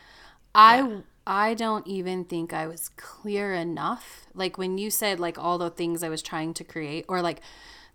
I 0.55 1.03
I 1.27 1.55
don't 1.55 1.87
even 1.87 2.25
think 2.25 2.53
I 2.53 2.67
was 2.67 2.89
clear 2.97 3.55
enough. 3.55 4.27
Like 4.35 4.59
when 4.59 4.79
you 4.79 4.91
said 4.91 5.21
like 5.21 5.39
all 5.39 5.59
the 5.59 5.71
things 5.71 6.03
I 6.03 6.09
was 6.09 6.23
trying 6.23 6.55
to 6.55 6.65
create 6.65 7.05
or 7.09 7.23
like 7.23 7.41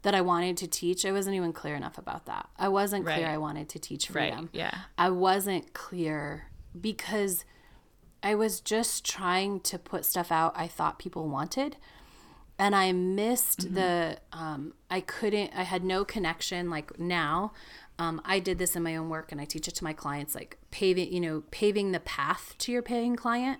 that 0.03 0.13
I 0.15 0.21
wanted 0.21 0.57
to 0.57 0.67
teach, 0.67 1.05
I 1.05 1.11
wasn't 1.11 1.35
even 1.35 1.51
clear 1.51 1.75
enough 1.75 1.97
about 1.97 2.25
that. 2.27 2.47
I 2.57 2.67
wasn't 2.69 3.05
clear 3.05 3.27
I 3.27 3.37
wanted 3.37 3.67
to 3.69 3.79
teach 3.79 4.09
Right. 4.11 4.29
freedom. 4.29 4.49
Yeah. 4.53 4.71
I 4.97 5.09
wasn't 5.09 5.73
clear 5.73 6.47
because 6.79 7.43
I 8.21 8.35
was 8.35 8.59
just 8.59 9.03
trying 9.05 9.59
to 9.61 9.77
put 9.79 10.05
stuff 10.05 10.31
out 10.31 10.53
I 10.55 10.67
thought 10.67 10.99
people 10.99 11.27
wanted. 11.27 11.77
And 12.57 12.73
I 12.73 12.93
missed 12.93 13.73
the, 13.73 14.19
um, 14.31 14.75
I 14.89 15.01
couldn't, 15.01 15.51
I 15.53 15.63
had 15.63 15.83
no 15.83 16.05
connection. 16.05 16.69
Like 16.69 16.97
now, 16.97 17.51
um, 17.97 18.21
I 18.25 18.39
did 18.39 18.57
this 18.57 18.75
in 18.75 18.83
my 18.83 18.95
own 18.95 19.09
work 19.09 19.31
and 19.31 19.39
I 19.39 19.45
teach 19.45 19.67
it 19.67 19.75
to 19.75 19.83
my 19.83 19.93
clients, 19.93 20.35
like 20.35 20.57
paving, 20.71 21.13
you 21.13 21.21
know, 21.21 21.43
paving 21.51 21.91
the 21.91 21.99
path 21.99 22.55
to 22.59 22.71
your 22.71 22.81
paying 22.81 23.15
client 23.15 23.59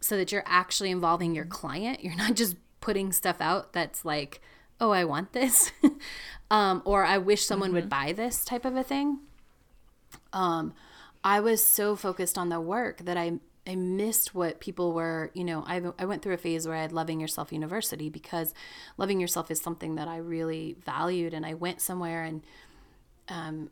so 0.00 0.16
that 0.16 0.32
you're 0.32 0.44
actually 0.46 0.90
involving 0.90 1.34
your 1.34 1.46
client. 1.46 2.04
You're 2.04 2.16
not 2.16 2.34
just 2.34 2.56
putting 2.80 3.12
stuff 3.12 3.40
out 3.40 3.72
that's 3.72 4.04
like, 4.04 4.40
oh, 4.80 4.90
I 4.90 5.04
want 5.04 5.32
this, 5.32 5.72
um, 6.50 6.82
or 6.84 7.04
I 7.04 7.16
wish 7.16 7.46
someone 7.46 7.72
would 7.72 7.88
buy 7.88 8.12
this 8.12 8.44
type 8.44 8.64
of 8.64 8.76
a 8.76 8.82
thing. 8.82 9.20
Um, 10.32 10.74
I 11.22 11.40
was 11.40 11.64
so 11.64 11.96
focused 11.96 12.36
on 12.36 12.50
the 12.50 12.60
work 12.60 13.04
that 13.04 13.16
I 13.16 13.38
I 13.66 13.76
missed 13.76 14.34
what 14.34 14.60
people 14.60 14.92
were, 14.92 15.30
you 15.32 15.42
know, 15.42 15.64
I, 15.66 15.80
I 15.98 16.04
went 16.04 16.22
through 16.22 16.34
a 16.34 16.38
phase 16.38 16.66
where 16.66 16.76
I 16.76 16.82
had 16.82 16.92
Loving 16.92 17.18
Yourself 17.18 17.50
University 17.50 18.10
because 18.10 18.52
loving 18.98 19.20
yourself 19.20 19.50
is 19.50 19.58
something 19.60 19.94
that 19.94 20.06
I 20.06 20.18
really 20.18 20.76
valued. 20.84 21.32
And 21.32 21.46
I 21.46 21.54
went 21.54 21.80
somewhere 21.80 22.24
and 22.24 22.42
um, 23.28 23.70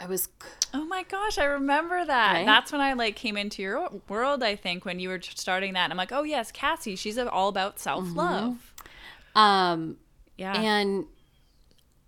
I 0.00 0.06
was, 0.06 0.28
Oh 0.72 0.84
my 0.84 1.02
gosh, 1.02 1.38
I 1.38 1.44
remember 1.44 2.04
that. 2.04 2.32
Right? 2.34 2.46
That's 2.46 2.70
when 2.72 2.80
I 2.80 2.92
like 2.92 3.16
came 3.16 3.36
into 3.36 3.62
your 3.62 3.88
world, 4.08 4.42
I 4.42 4.54
think, 4.56 4.84
when 4.84 4.98
you 5.00 5.08
were 5.08 5.20
starting 5.20 5.72
that. 5.74 5.90
I'm 5.90 5.96
like, 5.96 6.12
oh 6.12 6.22
yes, 6.22 6.52
Cassie, 6.52 6.96
she's 6.96 7.18
all 7.18 7.48
about 7.48 7.78
self 7.80 8.04
love. 8.14 8.72
um, 9.34 9.96
Yeah. 10.36 10.54
and 10.60 11.06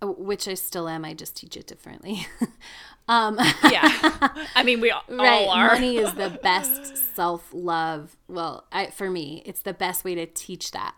uh, 0.01 0.07
which 0.07 0.47
I 0.47 0.53
still 0.55 0.87
am, 0.87 1.03
I 1.05 1.13
just 1.13 1.35
teach 1.35 1.55
it 1.57 1.67
differently. 1.67 2.25
um, 3.07 3.37
yeah. 3.69 4.29
I 4.55 4.63
mean, 4.63 4.79
we 4.81 4.89
all, 4.91 5.03
right 5.09 5.27
all 5.27 5.49
are. 5.49 5.73
money 5.73 5.97
is 5.97 6.13
the 6.13 6.29
best 6.43 7.15
self-love 7.15 8.15
well 8.27 8.65
I, 8.71 8.87
for 8.87 9.09
me 9.09 9.43
it's 9.45 9.61
the 9.61 9.73
best 9.73 10.03
way 10.05 10.15
to 10.15 10.25
teach 10.25 10.71
that 10.71 10.95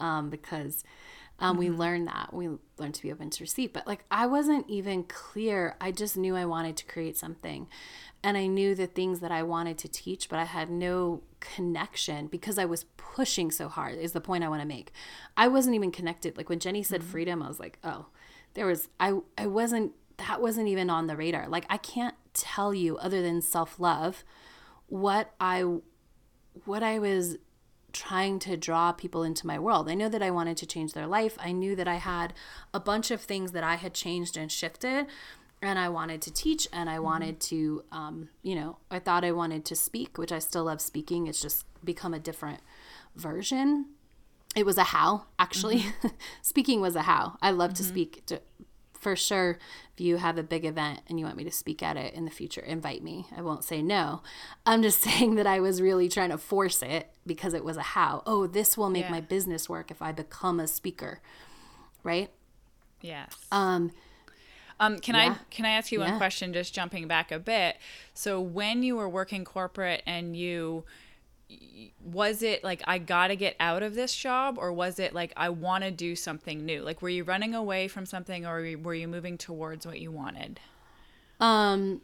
um, 0.00 0.30
because 0.30 0.84
um, 1.38 1.58
we 1.58 1.68
learn 1.70 2.06
that 2.06 2.32
we 2.32 2.48
learn 2.78 2.92
to 2.92 3.02
be 3.02 3.12
open 3.12 3.30
to 3.30 3.42
receive 3.42 3.72
but 3.72 3.86
like 3.86 4.04
i 4.10 4.26
wasn't 4.26 4.68
even 4.68 5.02
clear 5.04 5.76
i 5.80 5.90
just 5.90 6.16
knew 6.16 6.36
i 6.36 6.44
wanted 6.44 6.76
to 6.76 6.84
create 6.86 7.16
something 7.16 7.66
and 8.22 8.36
i 8.36 8.46
knew 8.46 8.74
the 8.74 8.86
things 8.86 9.20
that 9.20 9.30
i 9.30 9.42
wanted 9.42 9.76
to 9.76 9.88
teach 9.88 10.28
but 10.28 10.38
i 10.38 10.44
had 10.44 10.70
no 10.70 11.22
connection 11.54 12.26
because 12.26 12.58
I 12.58 12.64
was 12.64 12.84
pushing 12.96 13.50
so 13.50 13.68
hard, 13.68 13.98
is 13.98 14.12
the 14.12 14.20
point 14.20 14.44
I 14.44 14.48
want 14.48 14.62
to 14.62 14.68
make. 14.68 14.92
I 15.36 15.48
wasn't 15.48 15.74
even 15.74 15.90
connected. 15.90 16.36
Like 16.36 16.48
when 16.48 16.58
Jenny 16.58 16.82
said 16.82 17.00
mm-hmm. 17.00 17.10
freedom, 17.10 17.42
I 17.42 17.48
was 17.48 17.60
like, 17.60 17.78
oh, 17.84 18.06
there 18.54 18.66
was, 18.66 18.88
I, 18.98 19.18
I 19.36 19.46
wasn't, 19.46 19.92
that 20.18 20.40
wasn't 20.40 20.68
even 20.68 20.90
on 20.90 21.06
the 21.06 21.16
radar. 21.16 21.48
Like 21.48 21.66
I 21.68 21.76
can't 21.76 22.14
tell 22.34 22.74
you 22.74 22.96
other 22.98 23.22
than 23.22 23.42
self 23.42 23.78
love 23.78 24.24
what 24.88 25.34
I, 25.40 25.64
what 26.64 26.82
I 26.82 26.98
was 26.98 27.36
trying 27.96 28.38
to 28.40 28.56
draw 28.56 28.92
people 28.92 29.22
into 29.22 29.46
my 29.46 29.58
world. 29.58 29.88
I 29.88 29.94
know 29.94 30.08
that 30.08 30.22
I 30.22 30.30
wanted 30.30 30.56
to 30.58 30.66
change 30.66 30.92
their 30.92 31.06
life. 31.06 31.36
I 31.40 31.52
knew 31.52 31.74
that 31.76 31.88
I 31.88 31.96
had 31.96 32.34
a 32.74 32.80
bunch 32.80 33.10
of 33.10 33.20
things 33.20 33.52
that 33.52 33.64
I 33.64 33.76
had 33.76 33.94
changed 33.94 34.36
and 34.36 34.52
shifted 34.52 35.06
and 35.62 35.78
I 35.78 35.88
wanted 35.88 36.20
to 36.22 36.32
teach 36.32 36.68
and 36.72 36.90
I 36.90 36.98
wanted 36.98 37.40
to, 37.40 37.84
um, 37.90 38.28
you 38.42 38.54
know, 38.54 38.78
I 38.90 38.98
thought 38.98 39.24
I 39.24 39.32
wanted 39.32 39.64
to 39.66 39.76
speak, 39.76 40.18
which 40.18 40.32
I 40.32 40.38
still 40.38 40.64
love 40.64 40.80
speaking. 40.80 41.26
It's 41.26 41.40
just 41.40 41.64
become 41.82 42.12
a 42.12 42.18
different 42.18 42.60
version. 43.14 43.86
It 44.54 44.66
was 44.66 44.78
a 44.78 44.84
how, 44.84 45.24
actually. 45.38 45.80
Mm-hmm. 45.80 46.08
Speaking 46.42 46.80
was 46.80 46.96
a 46.96 47.02
how. 47.02 47.36
I 47.42 47.50
love 47.50 47.70
mm-hmm. 47.70 47.76
to 47.76 47.84
speak. 47.84 48.26
To, 48.26 48.40
for 49.06 49.14
sure, 49.14 49.56
if 49.94 50.00
you 50.00 50.16
have 50.16 50.36
a 50.36 50.42
big 50.42 50.64
event 50.64 50.98
and 51.08 51.20
you 51.20 51.26
want 51.26 51.36
me 51.36 51.44
to 51.44 51.50
speak 51.52 51.80
at 51.80 51.96
it 51.96 52.12
in 52.14 52.24
the 52.24 52.30
future, 52.32 52.60
invite 52.60 53.04
me. 53.04 53.28
I 53.36 53.40
won't 53.40 53.62
say 53.62 53.80
no. 53.80 54.20
I'm 54.66 54.82
just 54.82 55.00
saying 55.08 55.36
that 55.36 55.46
I 55.46 55.60
was 55.60 55.80
really 55.80 56.08
trying 56.08 56.30
to 56.30 56.38
force 56.38 56.82
it 56.82 57.08
because 57.24 57.54
it 57.54 57.64
was 57.64 57.76
a 57.76 57.82
how. 57.82 58.24
Oh, 58.26 58.48
this 58.48 58.76
will 58.76 58.90
make 58.90 59.04
yeah. 59.04 59.12
my 59.12 59.20
business 59.20 59.68
work 59.68 59.92
if 59.92 60.02
I 60.02 60.10
become 60.10 60.58
a 60.58 60.66
speaker. 60.66 61.20
Right? 62.02 62.30
Yes. 63.00 63.32
Um, 63.52 63.92
um, 64.80 64.98
can 64.98 65.14
yeah. 65.14 65.36
I 65.38 65.44
can 65.50 65.64
I 65.64 65.70
ask 65.70 65.92
you 65.92 66.00
one 66.00 66.08
yeah. 66.08 66.18
question? 66.18 66.52
Just 66.52 66.74
jumping 66.74 67.06
back 67.06 67.30
a 67.30 67.38
bit. 67.38 67.76
So 68.12 68.40
when 68.40 68.82
you 68.82 68.96
were 68.96 69.08
working 69.08 69.44
corporate 69.44 70.02
and 70.04 70.36
you 70.36 70.82
was 72.02 72.42
it 72.42 72.64
like 72.64 72.82
I 72.86 72.98
got 72.98 73.28
to 73.28 73.36
get 73.36 73.56
out 73.60 73.82
of 73.82 73.94
this 73.94 74.14
job 74.14 74.58
or 74.58 74.72
was 74.72 74.98
it 74.98 75.14
like 75.14 75.32
I 75.36 75.48
want 75.50 75.84
to 75.84 75.90
do 75.90 76.16
something 76.16 76.64
new? 76.64 76.82
Like 76.82 77.02
were 77.02 77.08
you 77.08 77.24
running 77.24 77.54
away 77.54 77.88
from 77.88 78.06
something 78.06 78.44
or 78.44 78.76
were 78.82 78.94
you 78.94 79.08
moving 79.08 79.38
towards 79.38 79.86
what 79.86 80.00
you 80.00 80.10
wanted? 80.10 80.60
Um 81.40 82.00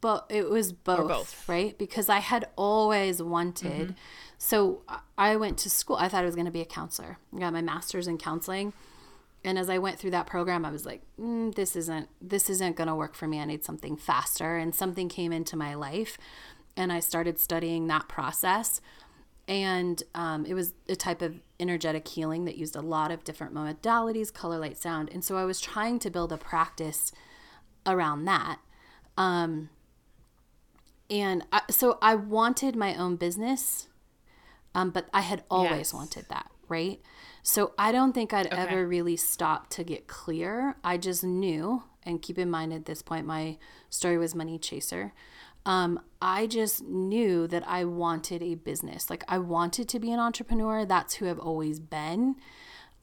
but 0.00 0.26
it 0.30 0.48
was 0.48 0.72
both, 0.72 1.08
both, 1.08 1.48
right? 1.48 1.76
Because 1.76 2.08
I 2.08 2.20
had 2.20 2.48
always 2.56 3.22
wanted. 3.22 3.88
Mm-hmm. 3.88 3.98
So 4.38 4.82
I 5.18 5.36
went 5.36 5.58
to 5.58 5.70
school. 5.70 5.96
I 5.96 6.08
thought 6.08 6.22
I 6.22 6.26
was 6.26 6.34
going 6.34 6.46
to 6.46 6.50
be 6.50 6.62
a 6.62 6.66
counselor. 6.66 7.18
I 7.36 7.38
got 7.38 7.52
my 7.52 7.60
master's 7.60 8.08
in 8.08 8.16
counseling 8.16 8.72
and 9.44 9.58
as 9.58 9.68
I 9.68 9.78
went 9.78 9.98
through 9.98 10.12
that 10.12 10.26
program, 10.26 10.64
I 10.64 10.70
was 10.70 10.86
like, 10.86 11.02
mm, 11.20 11.54
"This 11.54 11.76
isn't 11.76 12.08
this 12.20 12.48
isn't 12.48 12.76
going 12.76 12.88
to 12.88 12.94
work 12.94 13.14
for 13.14 13.28
me. 13.28 13.40
I 13.40 13.44
need 13.44 13.62
something 13.62 13.96
faster." 13.96 14.56
And 14.56 14.74
something 14.74 15.08
came 15.08 15.32
into 15.32 15.56
my 15.56 15.74
life, 15.74 16.16
and 16.76 16.92
I 16.92 17.00
started 17.00 17.38
studying 17.38 17.86
that 17.86 18.08
process. 18.08 18.80
And 19.46 20.02
um, 20.14 20.46
it 20.46 20.54
was 20.54 20.72
a 20.88 20.96
type 20.96 21.20
of 21.20 21.40
energetic 21.60 22.08
healing 22.08 22.46
that 22.46 22.56
used 22.56 22.74
a 22.76 22.80
lot 22.80 23.10
of 23.10 23.24
different 23.24 23.54
modalities, 23.54 24.32
color, 24.32 24.58
light, 24.58 24.78
sound. 24.78 25.10
And 25.12 25.22
so 25.22 25.36
I 25.36 25.44
was 25.44 25.60
trying 25.60 25.98
to 26.00 26.10
build 26.10 26.32
a 26.32 26.38
practice 26.38 27.12
around 27.86 28.24
that. 28.24 28.58
Um, 29.18 29.68
and 31.10 31.44
I, 31.52 31.60
so 31.70 31.98
I 32.00 32.14
wanted 32.14 32.74
my 32.74 32.94
own 32.96 33.16
business, 33.16 33.88
um, 34.74 34.90
but 34.90 35.08
I 35.12 35.20
had 35.20 35.44
always 35.50 35.70
yes. 35.70 35.94
wanted 35.94 36.26
that, 36.30 36.50
right? 36.68 37.00
So 37.42 37.74
I 37.78 37.92
don't 37.92 38.14
think 38.14 38.32
I'd 38.32 38.46
okay. 38.46 38.56
ever 38.56 38.86
really 38.88 39.16
stop 39.16 39.68
to 39.70 39.84
get 39.84 40.06
clear. 40.06 40.76
I 40.82 40.96
just 40.96 41.22
knew, 41.22 41.82
and 42.02 42.22
keep 42.22 42.38
in 42.38 42.50
mind 42.50 42.72
at 42.72 42.86
this 42.86 43.02
point, 43.02 43.26
my 43.26 43.58
story 43.90 44.16
was 44.16 44.34
Money 44.34 44.58
Chaser. 44.58 45.12
Um, 45.66 46.00
I 46.20 46.46
just 46.46 46.82
knew 46.84 47.46
that 47.48 47.66
I 47.66 47.84
wanted 47.84 48.42
a 48.42 48.54
business. 48.54 49.08
Like 49.08 49.24
I 49.28 49.38
wanted 49.38 49.88
to 49.90 49.98
be 49.98 50.12
an 50.12 50.18
entrepreneur. 50.18 50.84
That's 50.84 51.14
who 51.14 51.28
I've 51.28 51.38
always 51.38 51.80
been. 51.80 52.36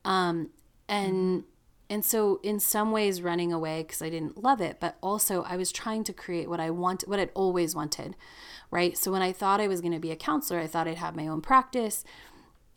Um, 0.06 0.50
and 0.88 1.44
and 1.90 2.06
so 2.06 2.40
in 2.42 2.60
some 2.60 2.92
ways 2.92 3.22
running 3.22 3.52
away 3.52 3.84
because 3.84 4.02
I 4.02 4.10
didn't 4.10 4.42
love 4.42 4.62
it, 4.62 4.78
but 4.80 4.98
also 5.02 5.44
I 5.44 5.58
was 5.58 5.72
trying 5.72 6.06
to 6.06 6.14
create 6.14 6.50
what 6.50 6.62
I 6.62 6.70
want, 6.70 7.04
what 7.06 7.20
I'd 7.20 7.32
always 7.34 7.76
wanted, 7.76 8.16
right? 8.70 8.98
So 8.98 9.12
when 9.12 9.22
I 9.22 9.34
thought 9.34 9.60
I 9.60 9.68
was 9.68 9.82
going 9.82 9.92
to 9.92 10.00
be 10.00 10.12
a 10.12 10.16
counselor, 10.16 10.60
I 10.62 10.68
thought 10.68 10.88
I'd 10.88 10.98
have 10.98 11.18
my 11.18 11.28
own 11.28 11.42
practice 11.42 12.06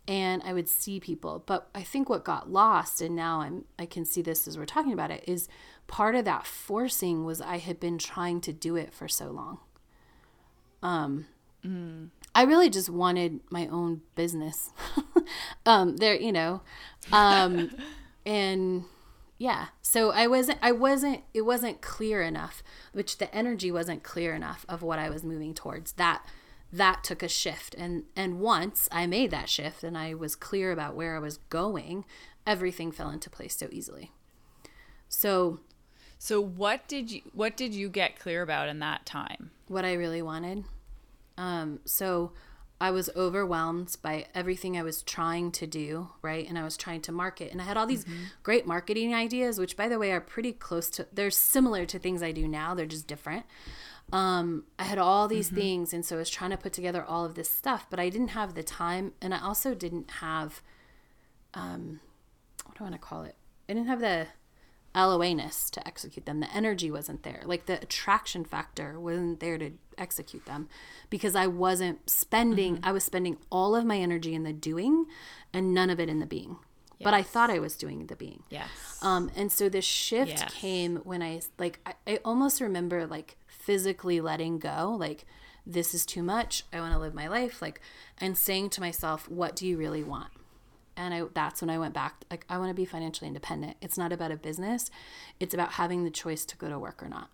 and 0.06 0.42
I 0.44 0.52
would 0.52 0.68
see 0.68 1.00
people. 1.00 1.42
But 1.46 1.68
I 1.74 1.82
think 1.82 2.08
what 2.08 2.24
got 2.24 2.50
lost, 2.50 3.00
and 3.00 3.14
now 3.14 3.40
I'm 3.40 3.64
I 3.78 3.86
can 3.86 4.04
see 4.04 4.22
this 4.22 4.46
as 4.46 4.58
we're 4.58 4.66
talking 4.66 4.92
about 4.92 5.10
it, 5.10 5.24
is 5.26 5.48
part 5.86 6.14
of 6.14 6.24
that 6.24 6.46
forcing 6.46 7.24
was 7.24 7.40
I 7.40 7.58
had 7.58 7.80
been 7.80 7.98
trying 7.98 8.40
to 8.42 8.52
do 8.52 8.76
it 8.76 8.92
for 8.92 9.08
so 9.08 9.30
long. 9.30 9.60
Um, 10.84 11.26
mm. 11.66 12.10
I 12.34 12.42
really 12.44 12.70
just 12.70 12.88
wanted 12.88 13.40
my 13.50 13.66
own 13.66 14.02
business. 14.14 14.70
um, 15.66 15.96
there, 15.96 16.14
you 16.14 16.30
know, 16.30 16.60
um, 17.10 17.70
and 18.26 18.84
yeah. 19.38 19.66
So 19.82 20.12
I 20.12 20.28
wasn't. 20.28 20.58
I 20.62 20.70
wasn't. 20.70 21.22
It 21.32 21.42
wasn't 21.42 21.80
clear 21.80 22.22
enough. 22.22 22.62
Which 22.92 23.18
the 23.18 23.34
energy 23.34 23.72
wasn't 23.72 24.04
clear 24.04 24.34
enough 24.34 24.64
of 24.68 24.82
what 24.82 25.00
I 25.00 25.10
was 25.10 25.24
moving 25.24 25.54
towards. 25.54 25.92
That 25.92 26.24
that 26.74 27.04
took 27.04 27.22
a 27.22 27.28
shift 27.28 27.72
and 27.76 28.02
and 28.16 28.40
once 28.40 28.88
i 28.90 29.06
made 29.06 29.30
that 29.30 29.48
shift 29.48 29.84
and 29.84 29.96
i 29.96 30.12
was 30.12 30.34
clear 30.34 30.72
about 30.72 30.96
where 30.96 31.14
i 31.14 31.20
was 31.20 31.36
going 31.48 32.04
everything 32.46 32.90
fell 32.90 33.10
into 33.10 33.30
place 33.30 33.56
so 33.56 33.68
easily 33.70 34.10
so 35.08 35.60
so 36.18 36.40
what 36.40 36.88
did 36.88 37.12
you 37.12 37.20
what 37.32 37.56
did 37.56 37.72
you 37.72 37.88
get 37.88 38.18
clear 38.18 38.42
about 38.42 38.68
in 38.68 38.80
that 38.80 39.06
time 39.06 39.52
what 39.68 39.84
i 39.84 39.92
really 39.92 40.20
wanted 40.20 40.64
um 41.38 41.80
so 41.84 42.32
i 42.80 42.90
was 42.90 43.10
overwhelmed 43.16 43.96
by 44.02 44.26
everything 44.34 44.76
i 44.76 44.82
was 44.82 45.02
trying 45.02 45.50
to 45.50 45.66
do 45.66 46.08
right 46.22 46.48
and 46.48 46.58
i 46.58 46.64
was 46.64 46.76
trying 46.76 47.00
to 47.00 47.12
market 47.12 47.50
and 47.52 47.60
i 47.60 47.64
had 47.64 47.76
all 47.76 47.86
these 47.86 48.04
mm-hmm. 48.04 48.24
great 48.42 48.66
marketing 48.66 49.14
ideas 49.14 49.58
which 49.58 49.76
by 49.76 49.88
the 49.88 49.98
way 49.98 50.12
are 50.12 50.20
pretty 50.20 50.52
close 50.52 50.88
to 50.88 51.06
they're 51.12 51.30
similar 51.30 51.84
to 51.84 51.98
things 51.98 52.22
i 52.22 52.32
do 52.32 52.46
now 52.48 52.74
they're 52.74 52.86
just 52.86 53.06
different 53.06 53.44
um, 54.12 54.64
I 54.78 54.84
had 54.84 54.98
all 54.98 55.28
these 55.28 55.48
mm-hmm. 55.48 55.56
things, 55.56 55.92
and 55.92 56.04
so 56.04 56.16
I 56.16 56.18
was 56.18 56.30
trying 56.30 56.50
to 56.50 56.56
put 56.56 56.72
together 56.72 57.02
all 57.02 57.24
of 57.24 57.34
this 57.34 57.50
stuff, 57.50 57.86
but 57.88 57.98
I 57.98 58.08
didn't 58.08 58.28
have 58.28 58.54
the 58.54 58.62
time, 58.62 59.12
and 59.20 59.34
I 59.34 59.40
also 59.40 59.74
didn't 59.74 60.10
have, 60.10 60.60
um, 61.54 62.00
what 62.64 62.76
do 62.76 62.84
I 62.84 62.88
want 62.90 62.94
to 62.94 62.98
call 62.98 63.22
it? 63.24 63.36
I 63.68 63.72
didn't 63.72 63.88
have 63.88 64.00
the 64.00 64.28
LOA-ness 64.94 65.70
to 65.70 65.86
execute 65.86 66.26
them. 66.26 66.40
The 66.40 66.54
energy 66.54 66.90
wasn't 66.90 67.22
there. 67.22 67.42
Like 67.44 67.66
the 67.66 67.80
attraction 67.82 68.44
factor 68.44 68.98
wasn't 68.98 69.40
there 69.40 69.58
to 69.58 69.72
execute 69.98 70.46
them 70.46 70.68
because 71.10 71.34
I 71.34 71.46
wasn't 71.46 72.08
spending, 72.08 72.76
mm-hmm. 72.76 72.84
I 72.84 72.92
was 72.92 73.04
spending 73.04 73.38
all 73.50 73.74
of 73.74 73.84
my 73.84 73.98
energy 73.98 74.34
in 74.34 74.42
the 74.44 74.52
doing 74.52 75.06
and 75.52 75.74
none 75.74 75.90
of 75.90 75.98
it 75.98 76.08
in 76.08 76.20
the 76.20 76.26
being. 76.26 76.56
Yes. 76.98 77.04
But 77.04 77.14
I 77.14 77.22
thought 77.22 77.50
I 77.50 77.58
was 77.58 77.76
doing 77.76 78.06
the 78.06 78.16
being. 78.16 78.44
Yes. 78.50 78.68
Um, 79.02 79.30
and 79.34 79.50
so 79.50 79.68
the 79.68 79.82
shift 79.82 80.30
yes. 80.30 80.54
came 80.54 80.96
when 80.98 81.22
I, 81.22 81.40
like, 81.58 81.80
I, 81.84 81.94
I 82.06 82.18
almost 82.24 82.60
remember 82.60 83.06
like 83.06 83.36
physically 83.64 84.20
letting 84.20 84.58
go 84.58 84.94
like 84.98 85.24
this 85.66 85.94
is 85.94 86.04
too 86.04 86.22
much 86.22 86.64
i 86.70 86.78
want 86.78 86.92
to 86.92 86.98
live 86.98 87.14
my 87.14 87.26
life 87.26 87.62
like 87.62 87.80
and 88.18 88.36
saying 88.36 88.68
to 88.68 88.80
myself 88.80 89.26
what 89.30 89.56
do 89.56 89.66
you 89.66 89.78
really 89.78 90.04
want 90.04 90.30
and 90.96 91.14
I, 91.14 91.22
that's 91.34 91.60
when 91.60 91.70
i 91.70 91.78
went 91.78 91.94
back 91.94 92.24
like 92.30 92.44
i 92.48 92.58
want 92.58 92.70
to 92.70 92.74
be 92.74 92.84
financially 92.84 93.28
independent 93.28 93.76
it's 93.80 93.98
not 93.98 94.12
about 94.12 94.30
a 94.30 94.36
business 94.36 94.90
it's 95.40 95.54
about 95.54 95.72
having 95.72 96.04
the 96.04 96.10
choice 96.10 96.44
to 96.46 96.56
go 96.56 96.68
to 96.68 96.78
work 96.78 97.02
or 97.02 97.08
not 97.08 97.30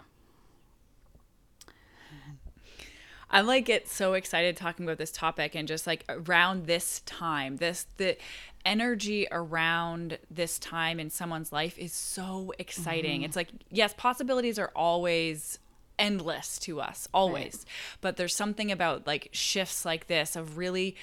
I'm 3.31 3.47
like 3.47 3.65
get 3.65 3.89
so 3.89 4.15
excited 4.15 4.57
talking 4.57 4.85
about 4.85 4.99
this 4.99 5.13
topic 5.13 5.55
and 5.55 5.69
just 5.69 5.87
like 5.87 6.05
around 6.09 6.67
this 6.67 7.01
time, 7.07 7.57
this 7.57 7.87
the 7.97 8.17
energy 8.65 9.27
around 9.31 10.19
this 10.31 10.59
time 10.59 10.99
in 11.01 11.11
someone's 11.11 11.53
life 11.53 11.79
is 11.79 11.93
so 11.93 12.53
exciting. 12.59 13.21
Mm-hmm. 13.21 13.27
It's 13.27 13.37
like 13.37 13.51
yes, 13.71 13.95
possibilities 13.97 14.59
are 14.59 14.73
always 14.75 15.59
endless 15.99 16.59
to 16.59 16.81
us 16.81 17.07
always 17.13 17.57
right. 17.57 17.65
but 18.01 18.17
there's 18.17 18.35
something 18.35 18.73
about 18.73 19.07
like 19.07 19.29
shifts 19.33 19.85
like 19.85 20.07
this 20.07 20.35
of 20.35 20.57
really 20.57 20.97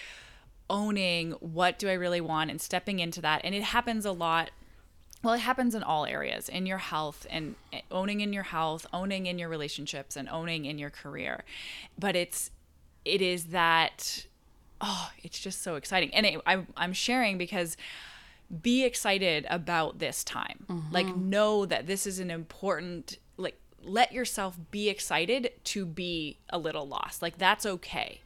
owning 0.70 1.32
what 1.34 1.80
do 1.80 1.90
i 1.90 1.94
really 1.94 2.22
want 2.22 2.50
and 2.50 2.62
stepping 2.62 3.00
into 3.00 3.22
that. 3.22 3.42
And 3.44 3.56
it 3.56 3.64
happens 3.64 4.06
a 4.06 4.12
lot. 4.12 4.52
Well 5.24 5.34
it 5.34 5.40
happens 5.40 5.76
in 5.76 5.84
all 5.84 6.06
areas 6.06 6.50
in 6.50 6.66
your 6.66 6.78
health 6.78 7.26
and 7.30 7.56
owning 7.92 8.22
in 8.22 8.34
your 8.34 8.44
health 8.44 8.86
owning 8.94 9.26
in 9.26 9.40
your 9.40 9.50
relationships 9.50 10.16
and 10.16 10.30
owning 10.30 10.66
in 10.66 10.78
your 10.78 10.90
career. 10.90 11.44
But 11.98 12.16
it's 12.16 12.52
it 13.06 13.22
is 13.22 13.46
that 13.46 14.26
oh 14.82 15.12
it's 15.24 15.40
just 15.40 15.62
so 15.62 15.76
exciting. 15.76 16.14
And 16.14 16.26
it, 16.26 16.42
I, 16.46 16.66
i'm 16.76 16.94
sharing 16.94 17.38
because 17.38 17.78
be 18.62 18.86
excited 18.86 19.46
about 19.50 20.00
this 20.00 20.24
time. 20.24 20.66
Mm-hmm. 20.70 20.94
like 20.94 21.16
know 21.16 21.66
that 21.66 21.88
this 21.88 22.08
is 22.08 22.20
an 22.20 22.32
important 22.32 23.18
let 23.84 24.12
yourself 24.12 24.58
be 24.72 24.90
excited 24.90 25.52
to 25.64 25.86
be 25.86 26.38
a 26.50 26.58
little 26.58 26.88
lost. 26.88 27.22
Like 27.22 27.38
that's 27.38 27.66
okay. 27.66 28.22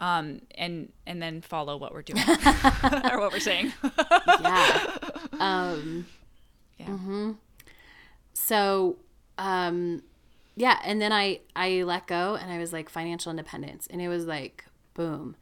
Um, 0.00 0.42
and 0.56 0.92
and 1.06 1.22
then 1.22 1.40
follow 1.40 1.76
what 1.76 1.92
we're 1.92 2.02
doing 2.02 2.22
or 2.28 3.20
what 3.20 3.32
we're 3.32 3.40
saying. 3.40 3.72
yeah. 4.40 4.96
Um, 5.38 6.06
yeah. 6.78 6.86
Mm-hmm. 6.86 7.32
So, 8.34 8.96
um, 9.38 10.02
yeah, 10.56 10.78
and 10.84 11.00
then 11.00 11.12
I 11.12 11.40
I 11.54 11.82
let 11.82 12.06
go 12.06 12.34
and 12.34 12.52
I 12.52 12.58
was 12.58 12.72
like 12.72 12.88
financial 12.88 13.30
independence, 13.30 13.86
and 13.90 14.02
it 14.02 14.08
was 14.08 14.26
like 14.26 14.66
boom. 14.94 15.36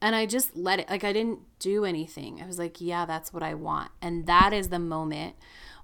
And 0.00 0.14
I 0.14 0.26
just 0.26 0.56
let 0.56 0.78
it, 0.78 0.88
like, 0.88 1.02
I 1.02 1.12
didn't 1.12 1.40
do 1.58 1.84
anything. 1.84 2.40
I 2.40 2.46
was 2.46 2.56
like, 2.56 2.80
yeah, 2.80 3.04
that's 3.04 3.32
what 3.32 3.42
I 3.42 3.54
want. 3.54 3.90
And 4.00 4.26
that 4.26 4.52
is 4.52 4.68
the 4.68 4.78
moment 4.78 5.34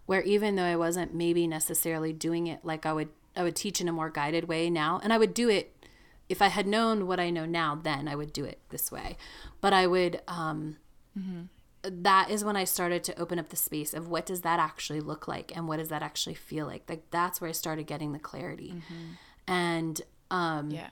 where 0.06 0.22
even 0.22 0.56
though 0.56 0.64
I 0.64 0.76
wasn't 0.76 1.14
maybe 1.14 1.46
necessarily 1.46 2.12
doing 2.12 2.46
it 2.46 2.64
like 2.64 2.86
I 2.86 2.92
would, 2.92 3.08
I 3.36 3.42
would 3.42 3.56
teach 3.56 3.80
in 3.80 3.88
a 3.88 3.92
more 3.92 4.10
guided 4.10 4.48
way 4.48 4.70
now, 4.70 5.00
and 5.02 5.12
I 5.12 5.18
would 5.18 5.34
do 5.34 5.48
it 5.48 5.74
if 6.28 6.40
I 6.40 6.48
had 6.48 6.66
known 6.66 7.06
what 7.06 7.20
I 7.20 7.30
know 7.30 7.44
now, 7.44 7.74
then 7.74 8.08
I 8.08 8.16
would 8.16 8.32
do 8.32 8.44
it 8.44 8.60
this 8.70 8.90
way. 8.90 9.16
But 9.60 9.72
I 9.72 9.86
would, 9.86 10.22
um, 10.26 10.78
mm-hmm. 11.18 11.42
that 11.82 12.30
is 12.30 12.44
when 12.44 12.56
I 12.56 12.64
started 12.64 13.04
to 13.04 13.20
open 13.20 13.38
up 13.38 13.50
the 13.50 13.56
space 13.56 13.92
of 13.92 14.08
what 14.08 14.24
does 14.24 14.40
that 14.40 14.58
actually 14.58 15.00
look 15.00 15.28
like 15.28 15.54
and 15.54 15.68
what 15.68 15.78
does 15.78 15.88
that 15.88 16.02
actually 16.02 16.34
feel 16.34 16.66
like. 16.66 16.84
Like 16.88 17.10
that's 17.10 17.40
where 17.40 17.50
I 17.50 17.52
started 17.52 17.86
getting 17.86 18.12
the 18.12 18.18
clarity. 18.18 18.74
Mm-hmm. 18.76 19.12
And, 19.46 20.00
um, 20.30 20.70
yeah 20.70 20.88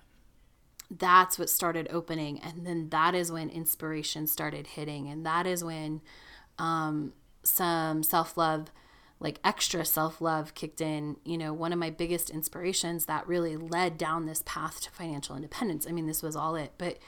that's 0.99 1.39
what 1.39 1.49
started 1.49 1.89
opening 1.91 2.39
and 2.41 2.67
then 2.67 2.89
that 2.91 3.15
is 3.15 3.33
when 3.33 3.49
inspiration 3.49 4.27
started 4.27 4.67
hitting 4.67 5.09
and 5.09 5.25
that 5.25 5.47
is 5.47 5.65
when 5.65 6.01
um, 6.59 7.13
some 7.43 8.03
self-love 8.03 8.71
like 9.23 9.39
extra 9.45 9.85
self-love 9.85 10.55
kicked 10.55 10.81
in 10.81 11.17
you 11.25 11.39
know 11.39 11.53
one 11.53 11.73
of 11.73 11.79
my 11.79 11.91
biggest 11.91 12.31
inspirations 12.31 13.07
that 13.07 13.27
really 13.27 13.57
led 13.57 13.97
down 13.97 14.27
this 14.27 14.43
path 14.45 14.81
to 14.81 14.91
financial 14.91 15.37
independence 15.37 15.87
i 15.89 15.93
mean 15.93 16.07
this 16.07 16.23
was 16.23 16.37
all 16.37 16.57
it 16.57 16.73
but 16.79 16.99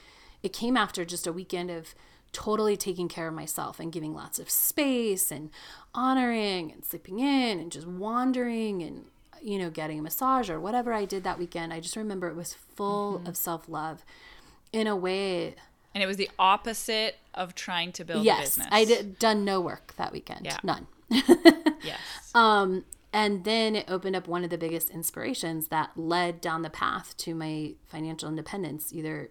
it 0.43 0.53
came 0.53 0.77
after 0.77 1.05
just 1.05 1.27
a 1.27 1.33
weekend 1.33 1.71
of 1.71 1.95
totally 2.33 2.77
taking 2.77 3.09
care 3.09 3.29
of 3.29 3.35
myself 3.35 3.79
and 3.79 3.93
giving 3.93 4.13
lots 4.13 4.39
of 4.39 4.51
space 4.51 5.31
and 5.31 5.51
honoring 5.95 6.73
and 6.73 6.85
sleeping 6.85 7.21
in 7.21 7.61
and 7.61 7.71
just 7.71 7.87
wandering 7.87 8.83
and 8.83 9.05
you 9.45 9.59
know, 9.59 9.69
getting 9.69 9.99
a 9.99 10.03
massage 10.03 10.49
or 10.49 10.59
whatever 10.59 10.93
I 10.93 11.05
did 11.05 11.23
that 11.25 11.39
weekend, 11.39 11.73
I 11.73 11.79
just 11.79 11.97
remember 11.97 12.29
it 12.29 12.35
was 12.35 12.55
full 12.55 13.19
mm-hmm. 13.19 13.27
of 13.29 13.37
self 13.37 13.69
love 13.69 14.03
in 14.73 14.87
a 14.87 14.97
way. 14.97 15.55
And 15.95 16.03
it 16.03 16.07
was 16.07 16.17
the 16.17 16.31
opposite 16.39 17.17
of 17.35 17.55
trying 17.55 17.93
to 17.93 18.05
build 18.05 18.25
yes, 18.25 18.39
a 18.39 18.43
business. 18.43 18.69
I 18.73 18.85
did 18.85 19.19
done 19.19 19.45
no 19.45 19.61
work 19.61 19.95
that 19.97 20.13
weekend. 20.13 20.47
Yeah. 20.47 20.57
None. 20.65 20.87
yes. 21.83 21.99
Um, 22.35 22.85
and 23.13 23.45
then 23.45 23.77
it 23.77 23.85
opened 23.89 24.17
up 24.17 24.27
one 24.27 24.43
of 24.43 24.51
the 24.51 24.59
biggest 24.59 24.91
inspirations 24.91 25.69
that 25.69 25.91
led 25.97 26.41
down 26.41 26.63
the 26.63 26.71
path 26.71 27.17
to 27.19 27.35
my 27.35 27.75
financial 27.85 28.29
independence. 28.29 28.93
Either, 28.93 29.31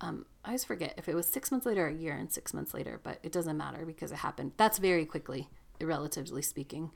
um, 0.00 0.24
I 0.44 0.50
always 0.50 0.64
forget 0.64 0.94
if 0.96 1.08
it 1.08 1.16
was 1.16 1.26
six 1.26 1.50
months 1.50 1.66
later 1.66 1.86
or 1.86 1.88
a 1.88 1.94
year 1.94 2.14
and 2.14 2.32
six 2.32 2.54
months 2.54 2.72
later, 2.72 3.00
but 3.02 3.18
it 3.24 3.32
doesn't 3.32 3.56
matter 3.56 3.84
because 3.84 4.12
it 4.12 4.18
happened. 4.18 4.52
That's 4.56 4.78
very 4.78 5.04
quickly, 5.04 5.48
relatively 5.80 6.42
speaking. 6.42 6.92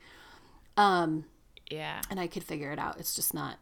Um, 0.77 1.25
yeah. 1.69 2.01
And 2.09 2.19
I 2.19 2.27
could 2.27 2.43
figure 2.43 2.71
it 2.71 2.79
out. 2.79 2.99
It's 2.99 3.15
just 3.15 3.33
not 3.33 3.57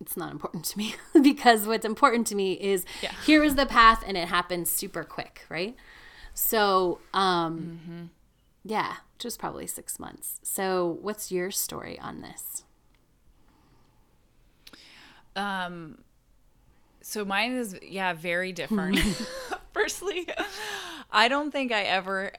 it's 0.00 0.16
not 0.16 0.30
important 0.30 0.64
to 0.66 0.78
me 0.78 0.94
because 1.22 1.66
what's 1.66 1.86
important 1.86 2.26
to 2.26 2.34
me 2.34 2.52
is 2.52 2.84
yeah. 3.02 3.12
here 3.24 3.42
is 3.42 3.54
the 3.54 3.66
path 3.66 4.04
and 4.06 4.16
it 4.16 4.28
happens 4.28 4.70
super 4.70 5.04
quick, 5.04 5.46
right? 5.48 5.74
So, 6.34 7.00
um 7.14 7.80
mm-hmm. 7.82 8.04
Yeah, 8.64 8.96
just 9.18 9.38
probably 9.38 9.66
6 9.66 9.98
months. 9.98 10.40
So, 10.42 10.98
what's 11.02 11.30
your 11.30 11.50
story 11.50 11.98
on 11.98 12.22
this? 12.22 12.64
Um 15.36 15.98
so 17.00 17.24
mine 17.24 17.52
is 17.52 17.78
yeah, 17.82 18.14
very 18.14 18.52
different. 18.52 18.98
Firstly, 19.72 20.26
I 21.10 21.28
don't 21.28 21.50
think 21.50 21.72
I 21.72 21.82
ever 21.82 22.32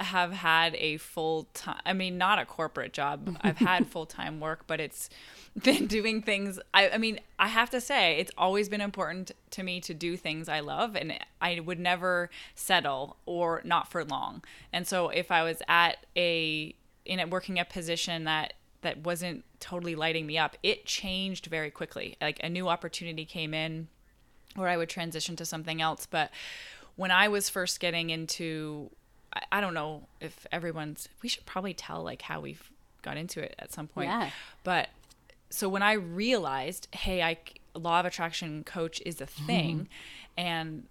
have 0.00 0.32
had 0.32 0.74
a 0.76 0.96
full 0.96 1.48
time 1.54 1.80
I 1.84 1.92
mean 1.92 2.18
not 2.18 2.38
a 2.38 2.44
corporate 2.44 2.92
job. 2.92 3.36
I've 3.40 3.58
had 3.58 3.86
full-time 3.86 4.40
work, 4.40 4.66
but 4.66 4.80
it's 4.80 5.10
been 5.64 5.86
doing 5.86 6.22
things 6.22 6.58
I 6.72 6.90
I 6.90 6.98
mean, 6.98 7.20
I 7.38 7.48
have 7.48 7.70
to 7.70 7.80
say 7.80 8.18
it's 8.18 8.32
always 8.36 8.68
been 8.68 8.80
important 8.80 9.32
to 9.50 9.62
me 9.62 9.80
to 9.82 9.94
do 9.94 10.16
things 10.16 10.48
I 10.48 10.60
love 10.60 10.96
and 10.96 11.18
I 11.40 11.60
would 11.60 11.80
never 11.80 12.30
settle 12.54 13.16
or 13.26 13.62
not 13.64 13.90
for 13.90 14.04
long. 14.04 14.42
And 14.72 14.86
so 14.86 15.08
if 15.08 15.30
I 15.30 15.42
was 15.42 15.62
at 15.68 16.06
a 16.16 16.74
in 17.04 17.20
a 17.20 17.26
working 17.26 17.58
a 17.58 17.64
position 17.64 18.24
that 18.24 18.54
that 18.82 19.04
wasn't 19.04 19.44
totally 19.60 19.94
lighting 19.94 20.26
me 20.26 20.38
up, 20.38 20.56
it 20.62 20.86
changed 20.86 21.46
very 21.46 21.70
quickly. 21.70 22.16
Like 22.20 22.40
a 22.42 22.48
new 22.48 22.68
opportunity 22.68 23.24
came 23.24 23.52
in 23.52 23.88
or 24.56 24.68
I 24.68 24.76
would 24.76 24.88
transition 24.88 25.36
to 25.36 25.44
something 25.44 25.80
else, 25.80 26.06
but 26.06 26.30
when 26.96 27.10
I 27.10 27.28
was 27.28 27.48
first 27.48 27.80
getting 27.80 28.10
into 28.10 28.90
I, 29.34 29.42
I 29.52 29.60
don't 29.60 29.74
know 29.74 30.06
if 30.20 30.46
everyone's. 30.52 31.08
We 31.22 31.28
should 31.28 31.46
probably 31.46 31.74
tell 31.74 32.02
like 32.02 32.22
how 32.22 32.40
we've 32.40 32.70
got 33.02 33.16
into 33.16 33.42
it 33.42 33.54
at 33.58 33.72
some 33.72 33.88
point. 33.88 34.08
Yeah. 34.08 34.30
But 34.64 34.88
so 35.50 35.68
when 35.68 35.82
I 35.82 35.92
realized, 35.92 36.88
hey, 36.92 37.22
I 37.22 37.38
law 37.74 38.00
of 38.00 38.06
attraction 38.06 38.64
coach 38.64 39.00
is 39.04 39.20
a 39.20 39.26
thing, 39.26 39.76
mm-hmm. 39.76 39.84
and 40.36 40.86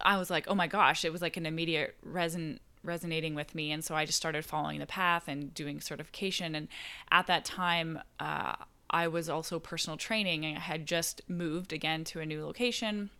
I 0.00 0.18
was 0.18 0.30
like, 0.30 0.46
oh 0.48 0.54
my 0.54 0.66
gosh, 0.66 1.04
it 1.04 1.12
was 1.12 1.22
like 1.22 1.36
an 1.36 1.46
immediate 1.46 1.96
reson 2.06 2.58
resonating 2.84 3.34
with 3.34 3.54
me, 3.54 3.72
and 3.72 3.84
so 3.84 3.94
I 3.94 4.04
just 4.04 4.18
started 4.18 4.44
following 4.44 4.78
the 4.78 4.86
path 4.86 5.24
and 5.26 5.52
doing 5.52 5.80
certification. 5.80 6.54
And 6.54 6.68
at 7.10 7.26
that 7.26 7.44
time, 7.44 8.00
uh, 8.20 8.54
I 8.90 9.08
was 9.08 9.28
also 9.28 9.58
personal 9.58 9.96
training, 9.96 10.44
and 10.44 10.56
I 10.56 10.60
had 10.60 10.86
just 10.86 11.20
moved 11.28 11.72
again 11.72 12.04
to 12.04 12.20
a 12.20 12.26
new 12.26 12.44
location 12.44 13.10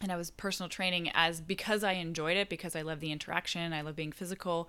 and 0.00 0.10
I 0.10 0.16
was 0.16 0.30
personal 0.30 0.68
training 0.68 1.10
as 1.14 1.40
because 1.40 1.84
I 1.84 1.92
enjoyed 1.92 2.36
it 2.36 2.48
because 2.48 2.74
I 2.74 2.82
love 2.82 3.00
the 3.00 3.12
interaction, 3.12 3.72
I 3.72 3.80
love 3.80 3.96
being 3.96 4.12
physical, 4.12 4.68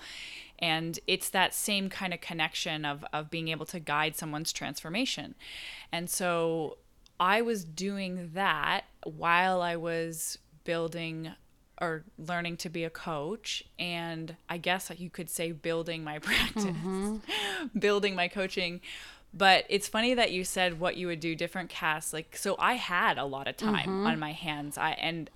and 0.59 0.99
it's 1.07 1.29
that 1.29 1.53
same 1.53 1.89
kind 1.89 2.13
of 2.13 2.21
connection 2.21 2.85
of 2.85 3.03
of 3.11 3.29
being 3.29 3.49
able 3.49 3.65
to 3.67 3.79
guide 3.79 4.15
someone's 4.15 4.53
transformation. 4.53 5.35
And 5.91 6.09
so 6.09 6.77
I 7.19 7.41
was 7.41 7.63
doing 7.63 8.31
that 8.33 8.85
while 9.03 9.61
I 9.61 9.75
was 9.75 10.38
building 10.63 11.31
or 11.81 12.03
learning 12.17 12.55
to 12.55 12.69
be 12.69 12.83
a 12.83 12.89
coach 12.89 13.63
and 13.77 14.35
I 14.49 14.57
guess 14.57 14.89
you 14.97 15.09
could 15.09 15.29
say 15.29 15.51
building 15.51 16.03
my 16.03 16.19
practice, 16.19 16.65
mm-hmm. 16.65 17.17
building 17.77 18.15
my 18.15 18.27
coaching 18.27 18.81
but 19.36 19.65
it's 19.69 19.88
funny 19.88 20.13
that 20.13 20.32
you 20.32 20.43
said 20.43 20.80
what 20.80 20.95
you 20.95 21.08
would 21.08 21.19
do 21.19 21.36
different 21.36 21.69
Cass. 21.69 22.13
Like, 22.13 22.38
so 22.38 22.56
I 22.58 22.76
had 22.76 23.17
a 23.17 23.26
lot 23.26 23.48
of 23.48 23.58
time 23.58 23.89
mm-hmm. 23.89 24.08
on 24.08 24.17
my 24.19 24.32
hands. 24.32 24.78
I 24.78 24.91
and 24.91 25.30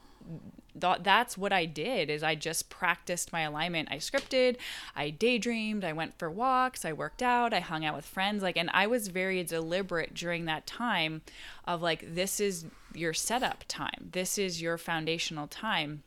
th- 0.80 1.00
that's 1.02 1.38
what 1.38 1.52
I 1.52 1.66
did 1.66 2.10
is 2.10 2.24
I 2.24 2.36
just 2.36 2.70
practiced 2.70 3.34
my 3.34 3.42
alignment. 3.42 3.90
I 3.92 3.98
scripted, 3.98 4.58
I 4.96 5.10
daydreamed, 5.10 5.84
I 5.84 5.94
went 5.94 6.18
for 6.18 6.32
walks, 6.32 6.86
I 6.86 6.94
worked 6.94 7.22
out, 7.22 7.54
I 7.54 7.60
hung 7.60 7.84
out 7.84 7.96
with 7.96 8.06
friends. 8.06 8.42
Like, 8.42 8.58
and 8.58 8.70
I 8.74 8.88
was 8.88 9.10
very 9.10 9.44
deliberate 9.44 10.14
during 10.14 10.46
that 10.46 10.66
time 10.66 11.22
of 11.66 11.82
like, 11.82 12.16
this 12.16 12.40
is 12.40 12.66
your 12.94 13.14
setup 13.14 13.66
time. 13.68 14.10
This 14.12 14.38
is 14.38 14.62
your 14.62 14.78
foundational 14.78 15.48
time 15.48 16.04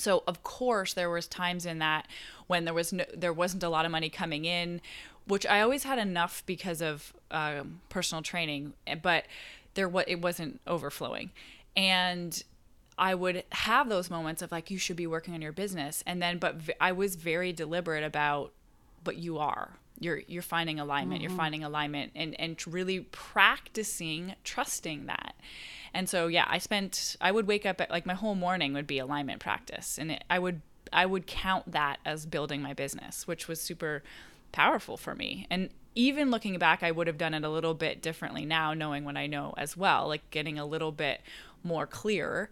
so 0.00 0.22
of 0.26 0.42
course 0.42 0.94
there 0.94 1.10
was 1.10 1.26
times 1.28 1.66
in 1.66 1.78
that 1.78 2.06
when 2.46 2.64
there 2.64 2.74
was 2.74 2.92
no, 2.92 3.04
there 3.14 3.32
wasn't 3.32 3.62
a 3.62 3.68
lot 3.68 3.84
of 3.84 3.92
money 3.92 4.08
coming 4.08 4.44
in 4.44 4.80
which 5.26 5.46
I 5.46 5.60
always 5.60 5.84
had 5.84 5.98
enough 5.98 6.42
because 6.46 6.80
of 6.80 7.12
um, 7.30 7.80
personal 7.88 8.22
training, 8.22 8.74
eh, 8.86 8.94
but 8.94 9.24
there 9.74 9.88
what 9.88 10.08
it 10.08 10.20
wasn't 10.20 10.60
overflowing, 10.66 11.30
and 11.76 12.42
I 12.98 13.14
would 13.14 13.44
have 13.52 13.88
those 13.88 14.10
moments 14.10 14.42
of 14.42 14.52
like 14.52 14.70
you 14.70 14.78
should 14.78 14.96
be 14.96 15.06
working 15.06 15.34
on 15.34 15.42
your 15.42 15.52
business, 15.52 16.02
and 16.06 16.20
then 16.20 16.38
but 16.38 16.56
v- 16.56 16.72
I 16.80 16.92
was 16.92 17.16
very 17.16 17.52
deliberate 17.52 18.04
about, 18.04 18.52
but 19.04 19.16
you 19.16 19.38
are 19.38 19.78
you're 20.00 20.22
you're 20.26 20.42
finding 20.42 20.80
alignment, 20.80 21.20
mm-hmm. 21.20 21.30
you're 21.30 21.36
finding 21.36 21.62
alignment, 21.62 22.12
and 22.16 22.38
and 22.40 22.58
really 22.66 23.00
practicing 23.00 24.34
trusting 24.42 25.06
that. 25.06 25.36
And 25.94 26.08
so 26.08 26.26
yeah, 26.26 26.46
I 26.48 26.58
spent 26.58 27.16
I 27.20 27.30
would 27.30 27.46
wake 27.46 27.66
up 27.66 27.80
at 27.80 27.90
like 27.90 28.06
my 28.06 28.14
whole 28.14 28.34
morning 28.34 28.72
would 28.72 28.86
be 28.86 28.98
alignment 28.98 29.40
practice, 29.40 29.98
and 29.98 30.12
it, 30.12 30.24
I 30.28 30.38
would 30.38 30.62
I 30.92 31.06
would 31.06 31.26
count 31.26 31.70
that 31.72 31.98
as 32.04 32.26
building 32.26 32.62
my 32.62 32.72
business, 32.72 33.28
which 33.28 33.46
was 33.46 33.60
super 33.60 34.02
powerful 34.52 34.96
for 34.96 35.14
me. 35.14 35.46
And 35.50 35.70
even 35.94 36.30
looking 36.30 36.56
back, 36.58 36.82
I 36.82 36.90
would 36.90 37.06
have 37.06 37.18
done 37.18 37.34
it 37.34 37.44
a 37.44 37.48
little 37.48 37.74
bit 37.74 38.00
differently 38.00 38.44
now, 38.44 38.74
knowing 38.74 39.04
what 39.04 39.16
I 39.16 39.26
know 39.26 39.54
as 39.56 39.76
well, 39.76 40.06
like 40.08 40.30
getting 40.30 40.58
a 40.58 40.64
little 40.64 40.92
bit 40.92 41.20
more 41.64 41.86
clear. 41.86 42.48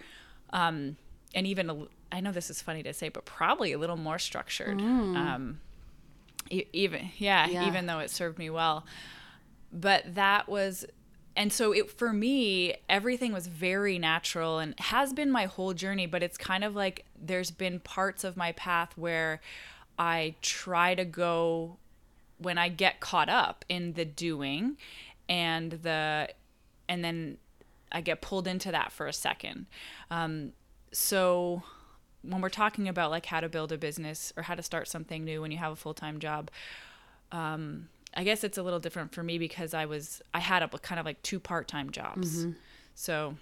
Um, 0.51 0.97
and 1.35 1.47
even, 1.47 1.71
a, 1.71 1.87
I 2.11 2.21
know 2.21 2.33
this 2.33 2.51
is 2.51 2.61
funny 2.61 2.83
to 2.83 2.93
say, 2.93 3.09
but 3.09 3.25
probably 3.25 3.73
a 3.73 3.79
little 3.79 3.97
more 3.97 4.19
structured. 4.19 4.79
Mm. 4.79 5.17
Um, 5.17 5.61
even, 6.51 7.11
yeah, 7.19 7.47
yeah, 7.47 7.69
even 7.69 7.87
though 7.87 7.99
it 7.99 8.11
served 8.11 8.39
me 8.39 8.51
well. 8.51 8.85
But 9.73 10.15
that 10.15 10.49
was, 10.49 10.87
and 11.37 11.53
so 11.53 11.73
it 11.73 11.91
for 11.91 12.13
me, 12.13 12.75
everything 12.89 13.33
was 13.33 13.47
very 13.47 13.99
natural 13.99 14.59
and 14.59 14.79
has 14.81 15.13
been 15.13 15.31
my 15.31 15.45
whole 15.45 15.75
journey. 15.75 16.07
But 16.07 16.23
it's 16.23 16.39
kind 16.39 16.65
of 16.65 16.75
like 16.75 17.05
there's 17.21 17.51
been 17.51 17.81
parts 17.81 18.25
of 18.25 18.37
my 18.37 18.53
path 18.53 18.97
where 18.97 19.41
I 19.99 20.35
try 20.41 20.95
to 20.95 21.05
go 21.05 21.77
when 22.39 22.59
I 22.59 22.69
get 22.69 23.01
caught 23.01 23.29
up 23.29 23.65
in 23.69 23.93
the 23.95 24.05
doing 24.05 24.77
and 25.29 25.73
the 25.73 26.29
and 26.89 27.05
then 27.05 27.39
I 27.93 28.01
get 28.01 28.21
pulled 28.21 28.47
into 28.47 28.71
that 28.71 28.93
for 28.93 29.07
a 29.07 29.13
second. 29.13 29.67
Um, 30.11 30.53
so 30.93 31.63
when 32.23 32.41
we're 32.41 32.49
talking 32.49 32.89
about 32.89 33.11
like 33.11 33.27
how 33.27 33.41
to 33.41 33.49
build 33.49 33.73
a 33.73 33.79
business 33.79 34.33
or 34.37 34.43
how 34.45 34.55
to 34.55 34.63
start 34.63 34.89
something 34.89 35.25
new 35.25 35.43
when 35.43 35.51
you 35.51 35.59
have 35.59 35.73
a 35.73 35.77
full-time 35.77 36.19
job, 36.19 36.51
um, 37.33 37.89
I 38.15 38.25
guess 38.25 38.43
it's 38.43 38.59
a 38.59 38.63
little 38.63 38.81
different 38.81 39.13
for 39.13 39.23
me 39.23 39.39
because 39.39 39.75
I 39.75 39.87
was 39.87 40.23
I 40.33 40.41
had 40.41 40.63
a 40.63 40.69
kind 40.69 40.99
of 40.99 41.07
like 41.07 41.23
two 41.23 41.41
part-time 41.41 41.91
jobs. 41.91 42.45
Mm-hmm. 42.45 42.53
So 42.95 43.37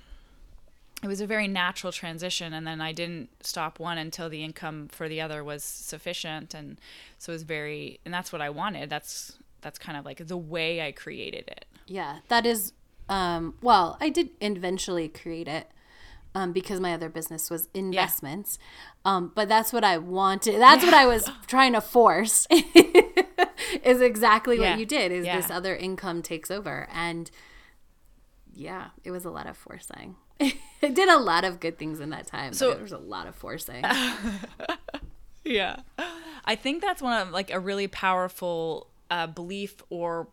it 1.03 1.07
was 1.09 1.21
a 1.21 1.27
very 1.27 1.47
natural 1.47 1.93
transition 1.93 2.53
and 2.53 2.67
then 2.67 2.81
i 2.81 2.91
didn't 2.93 3.29
stop 3.45 3.79
one 3.79 3.99
until 3.99 4.29
the 4.31 4.43
income 4.43 4.89
for 4.89 5.09
the 5.09 5.21
other 5.21 5.45
was 5.45 5.63
sufficient 5.63 6.55
and 6.55 6.81
so 7.19 7.33
it 7.33 7.35
was 7.35 7.43
very 7.43 8.01
and 8.05 8.13
that's 8.15 8.33
what 8.33 8.41
i 8.41 8.49
wanted 8.49 8.89
that's 8.91 9.39
that's 9.61 9.79
kind 9.79 9.99
of 9.99 10.05
like 10.05 10.27
the 10.27 10.37
way 10.37 10.81
i 10.87 10.91
created 10.93 11.45
it 11.49 11.65
Yeah, 11.87 12.19
that 12.29 12.45
is. 12.47 12.73
Um, 13.09 13.55
well, 13.63 13.97
I 14.01 14.09
did 14.09 14.31
eventually 14.41 15.09
create 15.09 15.47
it 15.47 15.69
um, 16.35 16.53
because 16.53 16.81
my 16.81 16.93
other 16.93 17.09
business 17.09 17.49
was 17.51 17.69
investments. 17.73 18.59
Um, 19.05 19.31
but 19.35 19.49
that's 19.49 19.73
what 19.73 19.85
I 19.85 19.97
wanted. 19.99 20.61
That's 20.61 20.85
what 20.85 20.93
I 20.95 21.07
was 21.07 21.31
trying 21.47 21.73
to 21.75 21.81
force. 21.81 22.49
is 23.85 24.01
exactly 24.01 24.59
Yeah. 24.61 24.71
what 24.73 24.81
you 24.81 24.87
did. 24.87 25.13
Is 25.13 25.25
Yeah. 25.27 25.37
this 25.41 25.51
other 25.51 25.77
income 25.77 26.21
takes 26.23 26.51
over, 26.51 26.89
and 26.93 27.31
yeah, 28.53 28.89
it 29.05 29.11
was 29.13 29.25
a 29.25 29.31
lot 29.31 29.47
of 29.47 29.57
forcing. 29.57 30.17
I 30.41 30.55
did 30.81 31.09
a 31.09 31.19
lot 31.19 31.45
of 31.45 31.61
good 31.61 31.79
things 31.79 32.01
in 32.01 32.11
that 32.11 32.27
time. 32.27 32.53
So 32.53 32.73
there 32.73 32.83
was 32.83 32.93
a 32.93 32.99
lot 32.99 33.27
of 33.27 33.35
forcing. 33.35 33.85
Yeah. 35.47 35.77
I 36.45 36.57
think 36.57 36.83
that's 36.83 37.01
one 37.01 37.21
of 37.21 37.31
like 37.31 37.51
a 37.51 37.61
really 37.61 37.89
powerful 37.89 38.89
uh, 39.11 39.27
belief 39.29 39.83
or 39.89 40.29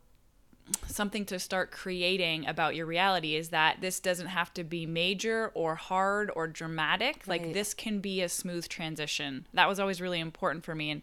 something 0.87 1.25
to 1.25 1.37
start 1.39 1.71
creating 1.71 2.47
about 2.47 2.75
your 2.75 2.85
reality 2.85 3.35
is 3.35 3.49
that 3.49 3.81
this 3.81 3.99
doesn't 3.99 4.27
have 4.27 4.53
to 4.53 4.63
be 4.63 4.85
major 4.85 5.51
or 5.53 5.75
hard 5.75 6.31
or 6.35 6.47
dramatic. 6.47 7.27
Like 7.27 7.53
this 7.53 7.73
can 7.73 7.99
be 7.99 8.21
a 8.21 8.29
smooth 8.29 8.67
transition. 8.67 9.45
That 9.53 9.67
was 9.67 9.79
always 9.79 10.01
really 10.01 10.19
important 10.19 10.65
for 10.65 10.73
me. 10.73 10.89
And 10.89 11.01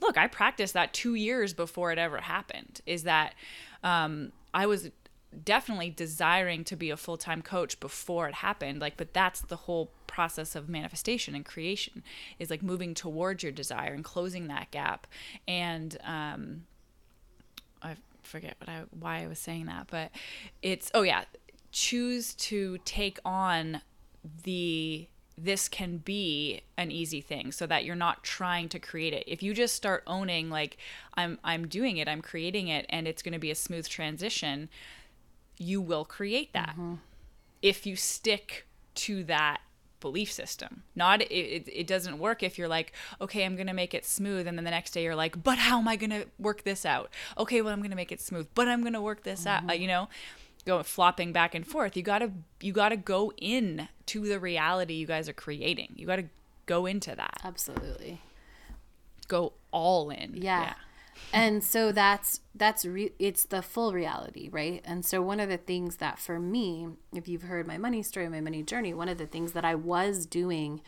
look, 0.00 0.16
I 0.16 0.26
practiced 0.26 0.74
that 0.74 0.92
two 0.92 1.14
years 1.14 1.52
before 1.52 1.92
it 1.92 1.98
ever 1.98 2.18
happened. 2.18 2.80
Is 2.86 3.04
that 3.04 3.34
um, 3.84 4.32
I 4.54 4.66
was 4.66 4.90
definitely 5.44 5.90
desiring 5.90 6.64
to 6.64 6.76
be 6.76 6.90
a 6.90 6.96
full-time 6.96 7.42
coach 7.42 7.80
before 7.80 8.28
it 8.28 8.34
happened 8.34 8.80
like 8.80 8.96
but 8.96 9.14
that's 9.14 9.40
the 9.40 9.56
whole 9.56 9.90
process 10.06 10.54
of 10.54 10.68
manifestation 10.68 11.34
and 11.34 11.44
creation 11.44 12.02
is 12.38 12.50
like 12.50 12.62
moving 12.62 12.92
towards 12.92 13.42
your 13.42 13.52
desire 13.52 13.94
and 13.94 14.04
closing 14.04 14.46
that 14.48 14.70
gap. 14.70 15.06
And 15.48 15.96
um 16.04 16.64
i 17.82 17.96
forget 18.22 18.54
what 18.60 18.68
i 18.68 18.82
why 18.98 19.22
i 19.22 19.26
was 19.26 19.38
saying 19.38 19.66
that 19.66 19.88
but 19.90 20.10
it's 20.60 20.90
oh 20.94 21.02
yeah 21.02 21.24
choose 21.72 22.34
to 22.34 22.78
take 22.84 23.18
on 23.24 23.80
the 24.44 25.08
this 25.38 25.68
can 25.68 25.96
be 25.96 26.60
an 26.76 26.90
easy 26.90 27.20
thing 27.20 27.50
so 27.50 27.66
that 27.66 27.84
you're 27.84 27.96
not 27.96 28.22
trying 28.22 28.68
to 28.68 28.78
create 28.78 29.14
it. 29.14 29.24
If 29.26 29.42
you 29.42 29.54
just 29.54 29.74
start 29.74 30.04
owning 30.06 30.50
like 30.50 30.76
i'm 31.14 31.38
i'm 31.42 31.66
doing 31.66 31.96
it 31.96 32.06
i'm 32.06 32.22
creating 32.22 32.68
it 32.68 32.86
and 32.90 33.08
it's 33.08 33.22
going 33.22 33.32
to 33.32 33.38
be 33.38 33.50
a 33.50 33.54
smooth 33.54 33.88
transition 33.88 34.68
you 35.58 35.80
will 35.80 36.04
create 36.04 36.52
that 36.52 36.76
if 37.60 37.86
you 37.86 37.96
stick 37.96 38.66
to 38.94 39.24
that 39.24 39.60
belief 40.00 40.32
system. 40.32 40.82
Not 40.96 41.22
it, 41.22 41.68
it, 41.68 41.86
doesn't 41.86 42.18
work 42.18 42.42
if 42.42 42.58
you're 42.58 42.68
like 42.68 42.92
okay 43.20 43.44
i'm 43.44 43.54
gonna 43.56 43.72
make 43.72 43.94
it 43.94 44.04
smooth 44.04 44.48
and 44.48 44.58
then 44.58 44.64
the 44.64 44.70
next 44.70 44.90
day 44.90 45.04
you're 45.04 45.14
like 45.14 45.42
but 45.42 45.58
how 45.58 45.78
am 45.78 45.86
i 45.86 45.94
gonna 45.96 46.24
work 46.38 46.64
this 46.64 46.84
out? 46.84 47.10
Okay 47.38 47.62
well 47.62 47.72
i'm 47.72 47.80
gonna 47.80 47.96
make 47.96 48.10
it 48.10 48.20
smooth 48.20 48.48
but 48.54 48.66
i'm 48.66 48.82
gonna 48.82 49.00
work 49.00 49.22
this 49.22 49.46
out 49.46 49.70
uh, 49.70 49.72
you 49.72 49.86
know? 49.86 50.08
Go 50.64 50.80
flopping 50.84 51.32
back 51.32 51.56
and 51.56 51.66
forth. 51.66 51.96
You 51.96 52.04
gotta 52.04 52.30
you 52.60 52.72
gotta 52.72 52.96
go 52.96 53.32
in 53.36 53.88
to 54.06 54.28
the 54.28 54.38
reality 54.38 54.94
you 54.94 55.06
guys 55.06 55.28
are 55.28 55.32
creating. 55.32 55.92
You 55.96 56.06
gotta 56.06 56.26
go 56.66 56.86
into 56.86 57.16
that. 57.16 57.40
Absolutely. 57.42 58.20
go 59.26 59.54
all 59.72 60.10
in. 60.10 60.34
Yeah. 60.36 60.74
And 61.32 61.62
so 61.64 61.92
that's 61.92 62.40
that's 62.54 62.84
re- 62.84 63.12
it's 63.18 63.44
the 63.46 63.62
full 63.62 63.92
reality 63.92 64.48
right 64.50 64.80
and 64.84 65.04
so 65.04 65.20
one 65.22 65.40
of 65.40 65.48
the 65.48 65.56
things 65.56 65.96
that 65.96 66.18
for 66.18 66.38
me 66.38 66.86
if 67.14 67.26
you've 67.28 67.42
heard 67.42 67.66
my 67.66 67.78
money 67.78 68.02
story 68.02 68.28
my 68.28 68.40
money 68.40 68.62
journey 68.62 68.92
one 68.94 69.08
of 69.08 69.18
the 69.18 69.26
things 69.26 69.52
that 69.52 69.64
i 69.64 69.74
was 69.74 70.26
doing 70.26 70.80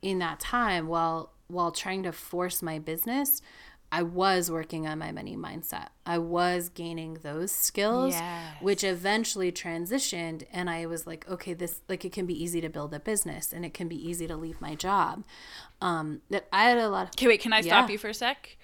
in 0.00 0.18
that 0.18 0.40
time 0.40 0.86
while 0.88 1.32
while 1.48 1.70
trying 1.70 2.02
to 2.02 2.12
force 2.12 2.62
my 2.62 2.78
business 2.78 3.42
i 3.90 4.02
was 4.02 4.50
working 4.50 4.86
on 4.86 4.98
my 4.98 5.12
money 5.12 5.36
mindset 5.36 5.88
i 6.06 6.16
was 6.16 6.68
gaining 6.70 7.14
those 7.22 7.52
skills 7.52 8.12
Yes. 8.14 8.56
which 8.60 8.84
eventually 8.84 9.52
transitioned 9.52 10.44
and 10.52 10.70
i 10.70 10.86
was 10.86 11.06
like 11.06 11.28
okay 11.28 11.52
this 11.52 11.80
like 11.88 12.04
it 12.04 12.12
can 12.12 12.24
be 12.24 12.42
easy 12.42 12.60
to 12.62 12.70
build 12.70 12.94
a 12.94 13.00
business 13.00 13.52
and 13.52 13.64
it 13.66 13.74
can 13.74 13.88
be 13.88 13.96
easy 14.08 14.26
to 14.26 14.36
leave 14.36 14.60
my 14.62 14.74
job 14.74 15.24
um 15.82 16.22
that 16.30 16.46
i 16.52 16.64
had 16.64 16.78
a 16.78 16.88
lot 16.88 17.04
of 17.04 17.10
Okay, 17.10 17.26
wait. 17.26 17.40
Can 17.40 17.52
I 17.52 17.60
stop 17.60 17.90
you 17.90 17.98
for 17.98 18.08
a 18.08 18.14
sec? 18.14 18.56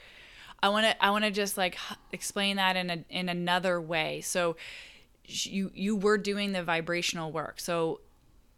I 0.62 0.68
want 0.70 0.86
to. 0.86 1.04
I 1.04 1.10
want 1.10 1.24
to 1.24 1.30
just 1.30 1.56
like 1.56 1.78
explain 2.12 2.56
that 2.56 2.76
in 2.76 2.90
a 2.90 3.04
in 3.08 3.28
another 3.28 3.80
way. 3.80 4.20
So, 4.20 4.56
you 5.24 5.70
you 5.74 5.96
were 5.96 6.18
doing 6.18 6.52
the 6.52 6.62
vibrational 6.62 7.30
work. 7.30 7.60
So, 7.60 8.00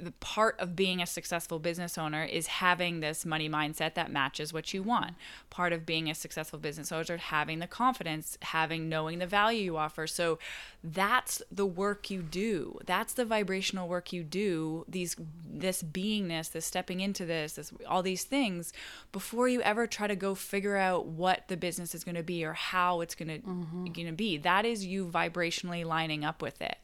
the 0.04 0.12
part 0.12 0.58
of 0.58 0.74
being 0.74 1.00
a 1.00 1.06
successful 1.06 1.58
business 1.58 1.98
owner 1.98 2.24
is 2.24 2.46
having 2.46 3.00
this 3.00 3.24
money 3.26 3.48
mindset 3.48 3.94
that 3.94 4.10
matches 4.10 4.52
what 4.52 4.72
you 4.72 4.82
want. 4.82 5.14
Part 5.50 5.72
of 5.72 5.86
being 5.86 6.10
a 6.10 6.14
successful 6.14 6.58
business 6.58 6.90
owner 6.90 7.14
is 7.14 7.20
having 7.20 7.58
the 7.58 7.66
confidence, 7.66 8.38
having 8.42 8.88
knowing 8.88 9.18
the 9.18 9.26
value 9.26 9.62
you 9.62 9.76
offer. 9.76 10.06
So 10.06 10.38
that's 10.82 11.42
the 11.50 11.66
work 11.66 12.10
you 12.10 12.22
do. 12.22 12.78
That's 12.86 13.12
the 13.12 13.24
vibrational 13.24 13.88
work 13.88 14.12
you 14.12 14.24
do. 14.24 14.84
These 14.88 15.16
this 15.48 15.82
beingness, 15.82 16.50
this 16.50 16.66
stepping 16.66 17.00
into 17.00 17.24
this, 17.24 17.54
this 17.54 17.72
all 17.86 18.02
these 18.02 18.24
things 18.24 18.72
before 19.12 19.48
you 19.48 19.60
ever 19.62 19.86
try 19.86 20.06
to 20.06 20.16
go 20.16 20.34
figure 20.34 20.76
out 20.76 21.06
what 21.06 21.48
the 21.48 21.56
business 21.56 21.94
is 21.94 22.04
going 22.04 22.14
to 22.14 22.22
be 22.22 22.44
or 22.44 22.54
how 22.54 23.00
it's 23.00 23.14
going 23.14 23.28
to 23.28 23.38
mm-hmm. 23.38 23.84
going 23.86 24.06
to 24.06 24.12
be. 24.12 24.36
That 24.36 24.64
is 24.64 24.86
you 24.86 25.06
vibrationally 25.06 25.84
lining 25.84 26.24
up 26.24 26.40
with 26.40 26.60
it. 26.62 26.78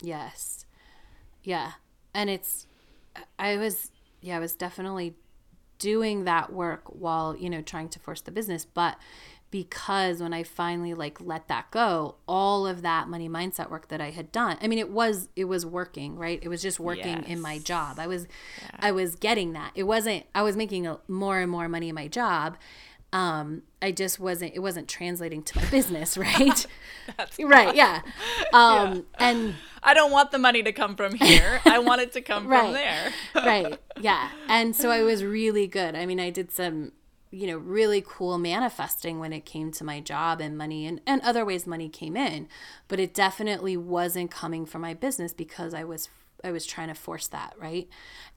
Yes. 0.00 0.66
Yeah. 1.42 1.72
And 2.14 2.30
it's, 2.30 2.66
I 3.38 3.56
was, 3.56 3.90
yeah, 4.20 4.36
I 4.36 4.40
was 4.40 4.54
definitely 4.54 5.14
doing 5.78 6.24
that 6.24 6.52
work 6.52 6.82
while, 6.86 7.36
you 7.36 7.50
know, 7.50 7.62
trying 7.62 7.88
to 7.90 7.98
force 7.98 8.20
the 8.20 8.30
business. 8.30 8.64
But 8.64 8.96
because 9.50 10.22
when 10.22 10.32
I 10.32 10.44
finally 10.44 10.94
like 10.94 11.20
let 11.20 11.48
that 11.48 11.70
go, 11.72 12.16
all 12.28 12.66
of 12.66 12.82
that 12.82 13.08
money 13.08 13.28
mindset 13.28 13.68
work 13.70 13.88
that 13.88 14.00
I 14.00 14.10
had 14.10 14.30
done, 14.30 14.56
I 14.62 14.68
mean, 14.68 14.78
it 14.78 14.90
was, 14.90 15.28
it 15.34 15.46
was 15.46 15.66
working, 15.66 16.16
right? 16.16 16.38
It 16.40 16.48
was 16.48 16.62
just 16.62 16.78
working 16.78 17.24
in 17.24 17.40
my 17.40 17.58
job. 17.58 17.98
I 17.98 18.06
was, 18.06 18.28
I 18.78 18.92
was 18.92 19.16
getting 19.16 19.52
that. 19.54 19.72
It 19.74 19.84
wasn't, 19.84 20.26
I 20.34 20.42
was 20.42 20.56
making 20.56 20.86
a, 20.86 20.98
more 21.08 21.40
and 21.40 21.50
more 21.50 21.68
money 21.68 21.88
in 21.88 21.94
my 21.94 22.06
job. 22.06 22.56
Um, 23.12 23.62
I 23.82 23.90
just 23.90 24.20
wasn't, 24.20 24.54
it 24.54 24.60
wasn't 24.60 24.86
translating 24.86 25.42
to 25.42 25.58
my 25.58 25.64
business, 25.68 26.16
right? 26.18 26.66
right. 27.40 27.74
Yeah. 27.74 28.02
Um, 28.52 29.06
and 29.18 29.54
I 29.82 29.94
don't 29.94 30.10
want 30.10 30.30
the 30.30 30.38
money 30.38 30.62
to 30.62 30.72
come 30.72 30.94
from 30.96 31.14
here. 31.14 31.60
I 31.64 31.78
want 31.78 32.00
it 32.02 32.12
to 32.12 32.20
come 32.20 32.46
Right. 32.48 32.62
from 32.64 32.72
there. 32.72 33.12
right. 33.34 33.78
Yeah. 34.00 34.30
And 34.48 34.74
so 34.76 34.90
I 34.90 35.02
was 35.02 35.24
really 35.24 35.66
good. 35.66 35.94
I 35.94 36.04
mean, 36.06 36.20
I 36.20 36.30
did 36.30 36.52
some, 36.52 36.92
you 37.30 37.46
know, 37.46 37.56
really 37.58 38.04
cool 38.06 38.36
manifesting 38.38 39.18
when 39.20 39.32
it 39.32 39.44
came 39.46 39.72
to 39.72 39.84
my 39.84 40.00
job 40.00 40.40
and 40.40 40.58
money 40.58 40.86
and, 40.86 41.00
and 41.06 41.22
other 41.22 41.44
ways 41.44 41.66
money 41.66 41.88
came 41.88 42.16
in. 42.16 42.48
But 42.88 43.00
it 43.00 43.14
definitely 43.14 43.76
wasn't 43.76 44.30
coming 44.30 44.66
from 44.66 44.82
my 44.82 44.94
business 44.94 45.32
because 45.32 45.72
I 45.74 45.84
was 45.84 46.08
I 46.42 46.50
was 46.52 46.64
trying 46.64 46.88
to 46.88 46.94
force 46.94 47.26
that, 47.28 47.54
right? 47.58 47.86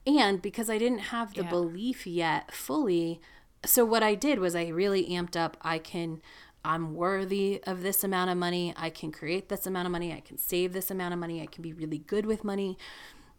And 0.06 0.42
because 0.42 0.68
I 0.68 0.76
didn't 0.78 0.98
have 0.98 1.34
the 1.34 1.42
Yeah. 1.42 1.48
belief 1.50 2.06
yet 2.06 2.52
fully. 2.52 3.20
So 3.64 3.84
what 3.86 4.02
I 4.02 4.14
did 4.14 4.38
was 4.40 4.54
I 4.54 4.68
really 4.68 5.08
amped 5.08 5.36
up 5.36 5.56
I 5.62 5.78
can 5.78 6.20
I'm 6.64 6.94
worthy 6.94 7.62
of 7.64 7.82
this 7.82 8.02
amount 8.02 8.30
of 8.30 8.38
money. 8.38 8.72
I 8.76 8.90
can 8.90 9.12
create 9.12 9.48
this 9.48 9.66
amount 9.66 9.86
of 9.86 9.92
money. 9.92 10.12
I 10.12 10.20
can 10.20 10.38
save 10.38 10.72
this 10.72 10.90
amount 10.90 11.12
of 11.12 11.20
money. 11.20 11.42
I 11.42 11.46
can 11.46 11.62
be 11.62 11.72
really 11.72 11.98
good 11.98 12.24
with 12.24 12.42
money. 12.42 12.78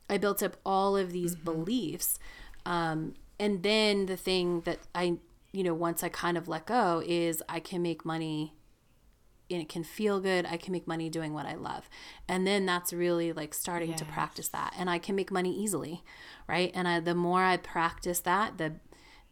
I 0.10 0.18
built 0.18 0.44
up 0.44 0.58
all 0.66 0.96
of 0.96 1.12
these 1.12 1.36
beliefs. 1.36 2.20
Um, 2.66 3.16
and 3.40 3.64
then 3.64 4.06
the 4.06 4.18
thing 4.18 4.62
that 4.62 4.80
I, 4.94 5.18
you 5.52 5.64
know, 5.64 5.74
once 5.74 6.04
I 6.04 6.10
kind 6.10 6.38
of 6.38 6.48
let 6.48 6.68
go 6.68 7.02
is 7.06 7.42
I 7.50 7.60
can 7.60 7.82
make 7.82 8.06
money 8.06 8.54
and 9.50 9.62
it 9.62 9.70
can 9.70 9.84
feel 9.84 10.20
good. 10.20 10.46
I 10.46 10.58
can 10.58 10.72
make 10.72 10.88
money 10.88 11.10
doing 11.10 11.34
what 11.34 11.46
I 11.46 11.56
love. 11.56 11.90
And 12.28 12.48
then 12.48 12.66
that's 12.66 12.92
really 12.92 13.32
like 13.32 13.54
starting 13.54 13.94
to 13.96 14.06
practice 14.06 14.48
that. 14.50 14.74
And 14.78 14.90
I 14.90 14.98
can 14.98 15.16
make 15.16 15.32
money 15.32 15.56
easily, 15.56 16.04
right? 16.48 16.72
And 16.74 16.88
I, 16.88 17.00
the 17.00 17.16
more 17.16 17.44
I 17.44 17.58
practice 17.58 18.20
that, 18.22 18.58
the 18.58 18.74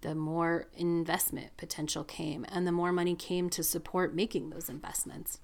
the 0.03 0.13
more 0.13 0.67
investment 0.75 1.55
potential 1.55 2.03
came 2.03 2.45
and 2.49 2.67
the 2.67 2.71
more 2.71 2.91
money 2.91 3.15
came 3.15 3.49
to 3.49 3.63
support 3.63 4.13
making 4.13 4.49
those 4.49 4.69
investments. 4.69 5.39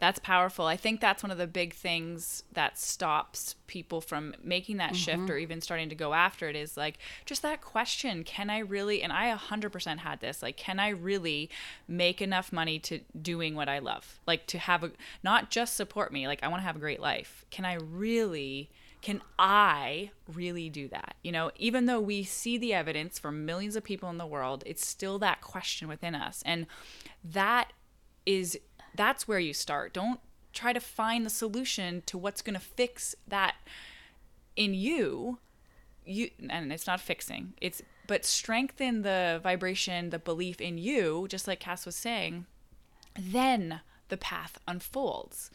That's 0.00 0.18
powerful. 0.18 0.66
I 0.66 0.76
think 0.76 1.00
that's 1.00 1.22
one 1.22 1.30
of 1.30 1.38
the 1.38 1.46
big 1.46 1.72
things 1.72 2.42
that 2.52 2.78
stops 2.78 3.54
people 3.66 4.00
from 4.00 4.34
making 4.42 4.76
that 4.76 4.94
shift 4.94 5.22
mm-hmm. 5.22 5.30
or 5.30 5.38
even 5.38 5.60
starting 5.60 5.88
to 5.88 5.94
go 5.94 6.14
after 6.14 6.48
it 6.48 6.54
is 6.54 6.76
like 6.76 6.98
just 7.26 7.42
that 7.42 7.60
question 7.60 8.22
can 8.22 8.50
I 8.50 8.58
really, 8.58 9.02
and 9.02 9.12
I 9.12 9.34
100% 9.36 9.98
had 9.98 10.20
this, 10.20 10.42
like, 10.42 10.56
can 10.56 10.78
I 10.80 10.88
really 10.90 11.50
make 11.86 12.20
enough 12.20 12.52
money 12.52 12.78
to 12.80 13.00
doing 13.20 13.54
what 13.54 13.68
I 13.68 13.78
love? 13.78 14.20
Like, 14.26 14.46
to 14.48 14.58
have 14.58 14.84
a, 14.84 14.90
not 15.24 15.50
just 15.50 15.76
support 15.76 16.12
me, 16.12 16.26
like, 16.26 16.42
I 16.42 16.48
want 16.48 16.60
to 16.60 16.66
have 16.66 16.76
a 16.76 16.80
great 16.80 17.00
life. 17.00 17.44
Can 17.50 17.64
I 17.64 17.74
really 17.74 18.70
can 19.00 19.22
I 19.38 20.10
really 20.26 20.68
do 20.68 20.88
that? 20.88 21.16
You 21.22 21.32
know, 21.32 21.50
even 21.56 21.86
though 21.86 22.00
we 22.00 22.24
see 22.24 22.58
the 22.58 22.74
evidence 22.74 23.18
from 23.18 23.46
millions 23.46 23.76
of 23.76 23.84
people 23.84 24.10
in 24.10 24.18
the 24.18 24.26
world, 24.26 24.64
it's 24.66 24.86
still 24.86 25.18
that 25.20 25.40
question 25.40 25.88
within 25.88 26.14
us. 26.14 26.42
And 26.44 26.66
that 27.24 27.72
is 28.26 28.58
that's 28.94 29.28
where 29.28 29.38
you 29.38 29.54
start. 29.54 29.92
Don't 29.92 30.20
try 30.52 30.72
to 30.72 30.80
find 30.80 31.24
the 31.24 31.30
solution 31.30 32.02
to 32.06 32.18
what's 32.18 32.42
going 32.42 32.54
to 32.54 32.60
fix 32.60 33.14
that 33.26 33.54
in 34.56 34.74
you 34.74 35.38
you 36.04 36.30
and 36.50 36.72
it's 36.72 36.86
not 36.86 37.00
fixing 37.00 37.52
it's 37.60 37.82
but 38.06 38.24
strengthen 38.24 39.02
the 39.02 39.38
vibration 39.42 40.10
the 40.10 40.18
belief 40.18 40.60
in 40.60 40.78
you 40.78 41.26
just 41.28 41.46
like 41.46 41.60
cass 41.60 41.86
was 41.86 41.94
saying 41.94 42.46
then 43.16 43.80
the 44.08 44.16
path 44.16 44.58
unfolds 44.66 45.50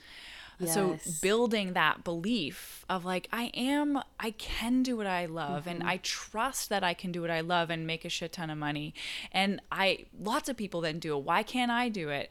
so 0.65 0.99
building 1.21 1.73
that 1.73 2.03
belief 2.03 2.85
of 2.89 3.03
like 3.05 3.27
i 3.33 3.45
am 3.53 3.99
i 4.19 4.31
can 4.31 4.83
do 4.83 4.95
what 4.97 5.07
i 5.07 5.25
love 5.25 5.67
and 5.67 5.79
Mm-hmm. 5.79 5.89
i 5.89 5.97
trust 6.03 6.69
that 6.69 6.83
i 6.83 6.93
can 6.93 7.11
do 7.11 7.21
what 7.21 7.31
i 7.31 7.41
love 7.41 7.69
and 7.69 7.85
make 7.87 8.05
a 8.05 8.09
shit 8.09 8.33
ton 8.33 8.49
of 8.49 8.57
money. 8.57 8.93
And 9.31 9.61
i 9.71 10.05
lots 10.19 10.49
of 10.49 10.57
people 10.57 10.81
then 10.81 10.99
do 10.99 11.17
it. 11.17 11.23
Why 11.23 11.43
can't 11.43 11.71
i 11.71 11.89
do 11.89 12.09
it? 12.09 12.29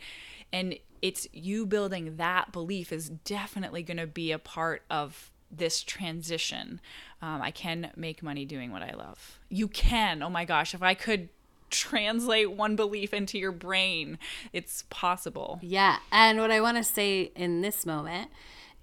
And 0.52 0.78
it's 1.00 1.26
you 1.32 1.66
building 1.66 2.16
that 2.16 2.52
belief 2.52 2.92
is 2.92 3.08
definitely 3.08 3.82
going 3.82 3.96
to 3.96 4.06
be 4.06 4.30
a 4.32 4.38
part 4.38 4.82
of 4.88 5.30
this 5.50 5.82
transition. 5.82 6.80
Um, 7.20 7.42
i 7.42 7.50
can 7.50 7.90
make 7.96 8.22
money 8.22 8.44
doing 8.44 8.72
what 8.72 8.82
i 8.82 8.92
love. 8.94 9.40
You 9.48 9.68
can 9.68 10.22
oh 10.22 10.30
my 10.30 10.44
gosh 10.44 10.74
if 10.74 10.82
i 10.82 10.94
could 10.94 11.28
translate 11.72 12.52
one 12.52 12.76
belief 12.76 13.12
into 13.12 13.38
your 13.38 13.52
brain 13.52 14.18
it's 14.52 14.84
possible 14.90 15.58
Yeah. 15.62 15.98
And 16.10 16.38
what 16.38 16.50
I 16.50 16.60
want 16.60 16.76
to 16.76 16.84
say 16.84 17.32
in 17.34 17.60
this 17.60 17.86
moment 17.86 18.30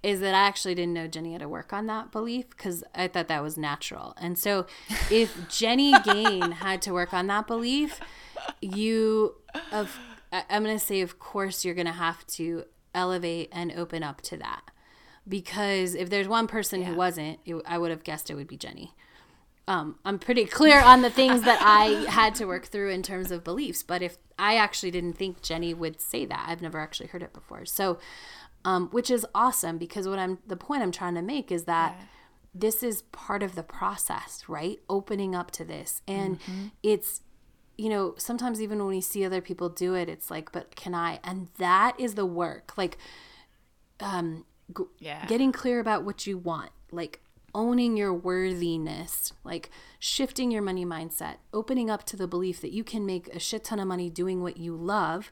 is 0.02 0.20
that 0.20 0.34
I 0.34 0.40
actually 0.40 0.74
didn't 0.74 0.94
know 0.94 1.06
Jenny 1.06 1.32
had 1.32 1.42
to 1.42 1.48
work 1.48 1.72
on 1.72 1.86
that 1.86 2.10
belief 2.10 2.48
because 2.50 2.82
I 2.94 3.06
thought 3.06 3.28
that 3.28 3.42
was 3.42 3.58
natural. 3.58 4.14
And 4.18 4.38
so 4.38 4.66
if 5.10 5.36
Jenny 5.48 5.92
Gain 6.04 6.52
had 6.52 6.80
to 6.82 6.92
work 6.92 7.12
on 7.12 7.26
that 7.26 7.46
belief, 7.46 8.00
you 8.60 9.36
of 9.72 9.98
I'm 10.32 10.64
going 10.64 10.78
to 10.78 10.84
say 10.84 11.00
of 11.00 11.18
course 11.18 11.64
you're 11.64 11.74
going 11.74 11.86
to 11.86 11.92
have 11.92 12.26
to 12.28 12.64
elevate 12.94 13.50
and 13.52 13.72
open 13.72 14.02
up 14.02 14.20
to 14.22 14.36
that. 14.38 14.62
Because 15.28 15.94
if 15.94 16.08
there's 16.08 16.26
one 16.26 16.46
person 16.46 16.82
who 16.82 16.94
wasn't, 16.94 17.38
it, 17.44 17.62
I 17.66 17.78
would 17.78 17.90
have 17.90 18.02
guessed 18.02 18.30
it 18.30 18.34
would 18.34 18.48
be 18.48 18.56
Jenny 18.56 18.94
um, 19.70 19.94
I'm 20.04 20.18
pretty 20.18 20.46
clear 20.46 20.80
on 20.80 21.02
the 21.02 21.10
things 21.10 21.42
that 21.42 21.62
I 21.62 22.10
had 22.10 22.34
to 22.34 22.44
work 22.44 22.66
through 22.66 22.90
in 22.90 23.04
terms 23.04 23.30
of 23.30 23.44
beliefs. 23.44 23.84
But 23.84 24.02
if 24.02 24.18
I 24.36 24.56
actually 24.56 24.90
didn't 24.90 25.12
think 25.12 25.42
Jenny 25.42 25.72
would 25.72 26.00
say 26.00 26.24
that, 26.26 26.44
I've 26.48 26.60
never 26.60 26.80
actually 26.80 27.06
heard 27.06 27.22
it 27.22 27.32
before. 27.32 27.64
So, 27.64 28.00
um, 28.64 28.88
which 28.88 29.12
is 29.12 29.24
awesome 29.32 29.78
because 29.78 30.08
what 30.08 30.18
I'm 30.18 30.38
the 30.44 30.56
point 30.56 30.82
I'm 30.82 30.90
trying 30.90 31.14
to 31.14 31.22
make 31.22 31.52
is 31.52 31.64
that 31.64 31.94
this 32.52 32.82
is 32.82 33.02
part 33.12 33.44
of 33.44 33.54
the 33.54 33.62
process, 33.62 34.42
right? 34.48 34.80
Opening 34.88 35.36
up 35.36 35.52
to 35.52 35.64
this, 35.64 36.02
and 36.08 36.40
it's 36.82 37.20
you 37.78 37.88
know 37.90 38.16
sometimes 38.18 38.60
even 38.60 38.78
when 38.78 38.88
we 38.88 39.00
see 39.00 39.24
other 39.24 39.40
people 39.40 39.68
do 39.68 39.94
it, 39.94 40.08
it's 40.08 40.32
like, 40.32 40.50
but 40.50 40.74
can 40.74 40.96
I? 40.96 41.20
And 41.22 41.46
that 41.58 41.94
is 41.96 42.16
the 42.16 42.26
work, 42.26 42.72
like 42.76 42.98
yeah 44.98 45.26
getting 45.28 45.52
clear 45.52 45.78
about 45.78 46.04
what 46.04 46.26
you 46.26 46.38
want, 46.38 46.72
like 46.90 47.20
owning 47.54 47.96
your 47.96 48.12
worthiness, 48.12 49.32
like 49.44 49.70
shifting 49.98 50.50
your 50.50 50.62
money 50.62 50.84
mindset, 50.84 51.36
opening 51.52 51.90
up 51.90 52.04
to 52.06 52.16
the 52.16 52.26
belief 52.26 52.60
that 52.60 52.72
you 52.72 52.84
can 52.84 53.04
make 53.04 53.28
a 53.28 53.38
shit 53.38 53.64
ton 53.64 53.80
of 53.80 53.88
money 53.88 54.10
doing 54.10 54.42
what 54.42 54.56
you 54.56 54.74
love 54.74 55.30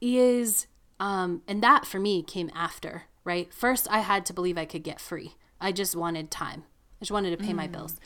is 0.00 0.66
um 1.00 1.42
and 1.48 1.62
that 1.62 1.86
for 1.86 1.98
me 1.98 2.22
came 2.22 2.50
after, 2.54 3.04
right? 3.24 3.52
First 3.52 3.88
I 3.90 4.00
had 4.00 4.26
to 4.26 4.32
believe 4.32 4.58
I 4.58 4.64
could 4.64 4.82
get 4.82 5.00
free. 5.00 5.34
I 5.60 5.72
just 5.72 5.96
wanted 5.96 6.30
time. 6.30 6.64
I 7.00 7.04
just 7.04 7.12
wanted 7.12 7.36
to 7.38 7.44
pay 7.44 7.52
my 7.52 7.66
bills. 7.66 7.98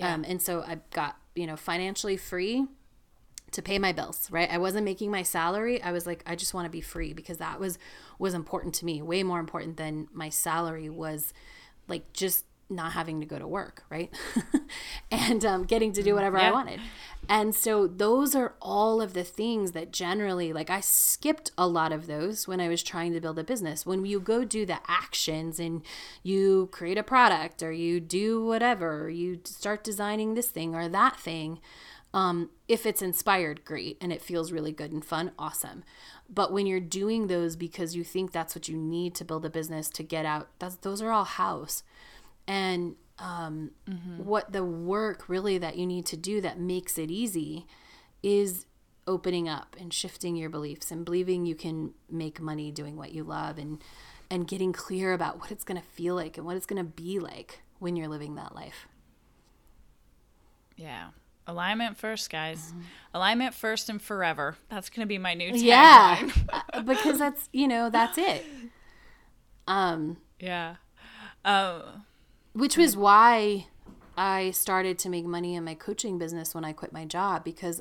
Um 0.00 0.24
and 0.26 0.40
so 0.40 0.62
I 0.62 0.78
got, 0.90 1.16
you 1.34 1.46
know, 1.46 1.56
financially 1.56 2.16
free 2.16 2.66
to 3.54 3.62
pay 3.62 3.78
my 3.78 3.92
bills 3.92 4.28
right 4.32 4.50
i 4.50 4.58
wasn't 4.58 4.84
making 4.84 5.12
my 5.12 5.22
salary 5.22 5.80
i 5.80 5.92
was 5.92 6.08
like 6.08 6.24
i 6.26 6.34
just 6.34 6.54
want 6.54 6.66
to 6.66 6.70
be 6.70 6.80
free 6.80 7.12
because 7.12 7.38
that 7.38 7.60
was 7.60 7.78
was 8.18 8.34
important 8.34 8.74
to 8.74 8.84
me 8.84 9.00
way 9.00 9.22
more 9.22 9.38
important 9.38 9.76
than 9.76 10.08
my 10.12 10.28
salary 10.28 10.90
was 10.90 11.32
like 11.88 12.12
just 12.12 12.44
not 12.70 12.92
having 12.92 13.20
to 13.20 13.26
go 13.26 13.38
to 13.38 13.46
work 13.46 13.84
right? 13.90 14.12
And 15.10 15.44
um, 15.44 15.64
getting 15.64 15.92
to 15.92 16.02
do 16.02 16.14
whatever 16.14 16.38
i 16.38 16.50
wanted. 16.50 16.80
And 17.28 17.54
so 17.54 17.86
those 17.86 18.34
are 18.34 18.54
all 18.60 19.00
of 19.00 19.14
the 19.14 19.22
things 19.24 19.72
that 19.72 19.92
generally 19.92 20.52
like 20.52 20.70
i 20.70 20.80
skipped 20.80 21.52
a 21.56 21.66
lot 21.66 21.92
of 21.92 22.06
those 22.06 22.48
when 22.48 22.60
i 22.60 22.68
was 22.68 22.82
trying 22.82 23.12
to 23.12 23.20
build 23.20 23.38
a 23.38 23.44
business. 23.44 23.86
When 23.86 24.04
you 24.04 24.18
go 24.18 24.44
do 24.44 24.66
the 24.66 24.78
actions 24.88 25.60
and 25.60 25.82
you 26.22 26.68
create 26.72 26.98
a 26.98 27.02
product 27.02 27.62
or 27.62 27.72
you 27.72 28.00
do 28.00 28.44
whatever 28.44 29.08
you 29.08 29.40
start 29.44 29.84
designing 29.84 30.34
this 30.34 30.48
thing 30.48 30.74
or 30.74 30.88
that 30.88 31.18
thing 31.18 31.60
um, 32.14 32.50
if 32.68 32.86
it's 32.86 33.02
inspired, 33.02 33.64
great, 33.64 33.98
and 34.00 34.12
it 34.12 34.22
feels 34.22 34.52
really 34.52 34.70
good 34.70 34.92
and 34.92 35.04
fun, 35.04 35.32
awesome. 35.36 35.82
But 36.30 36.52
when 36.52 36.64
you're 36.64 36.78
doing 36.78 37.26
those 37.26 37.56
because 37.56 37.96
you 37.96 38.04
think 38.04 38.30
that's 38.30 38.54
what 38.54 38.68
you 38.68 38.76
need 38.76 39.16
to 39.16 39.24
build 39.24 39.44
a 39.44 39.50
business 39.50 39.88
to 39.90 40.04
get 40.04 40.24
out, 40.24 40.48
that's 40.60 40.76
those 40.76 41.02
are 41.02 41.10
all 41.10 41.24
house. 41.24 41.82
And 42.46 42.94
um, 43.18 43.72
what 44.16 44.52
the 44.52 44.64
work 44.64 45.28
really 45.28 45.58
that 45.58 45.76
you 45.76 45.86
need 45.86 46.06
to 46.06 46.16
do 46.16 46.40
that 46.40 46.58
makes 46.58 46.98
it 46.98 47.10
easy 47.10 47.66
is 48.22 48.66
opening 49.06 49.48
up 49.48 49.76
and 49.78 49.92
shifting 49.92 50.36
your 50.36 50.48
beliefs 50.48 50.90
and 50.92 51.04
believing 51.04 51.44
you 51.44 51.56
can 51.56 51.94
make 52.08 52.40
money 52.40 52.70
doing 52.70 52.96
what 52.96 53.12
you 53.12 53.22
love 53.22 53.58
and 53.58 53.82
and 54.30 54.48
getting 54.48 54.72
clear 54.72 55.12
about 55.12 55.38
what 55.40 55.50
it's 55.50 55.64
going 55.64 55.80
to 55.80 55.86
feel 55.88 56.14
like 56.14 56.38
and 56.38 56.46
what 56.46 56.56
it's 56.56 56.64
going 56.64 56.82
to 56.82 56.90
be 56.90 57.18
like 57.18 57.60
when 57.78 57.94
you're 57.96 58.08
living 58.08 58.36
that 58.36 58.54
life. 58.54 58.88
Yeah. 60.76 61.08
Alignment 61.46 61.96
first, 61.96 62.30
guys. 62.30 62.72
Alignment 63.12 63.54
first 63.54 63.88
and 63.88 64.00
forever. 64.00 64.56
That's 64.70 64.88
going 64.88 65.02
to 65.02 65.06
be 65.08 65.18
my 65.18 65.34
new 65.34 65.52
tagline. 65.52 65.62
Yeah, 65.62 66.28
Uh, 66.72 66.82
because 66.82 67.18
that's 67.18 67.48
you 67.52 67.68
know 67.68 67.90
that's 67.90 68.16
it. 68.18 68.44
Um, 69.66 70.18
Yeah. 70.40 70.76
Um, 71.44 72.04
which 72.54 72.76
was 72.76 72.96
why 72.96 73.66
I 74.16 74.50
started 74.52 74.98
to 75.00 75.08
make 75.10 75.24
money 75.26 75.54
in 75.54 75.64
my 75.64 75.74
coaching 75.74 76.18
business 76.18 76.54
when 76.54 76.64
I 76.64 76.72
quit 76.72 76.92
my 76.92 77.04
job 77.04 77.44
because 77.44 77.80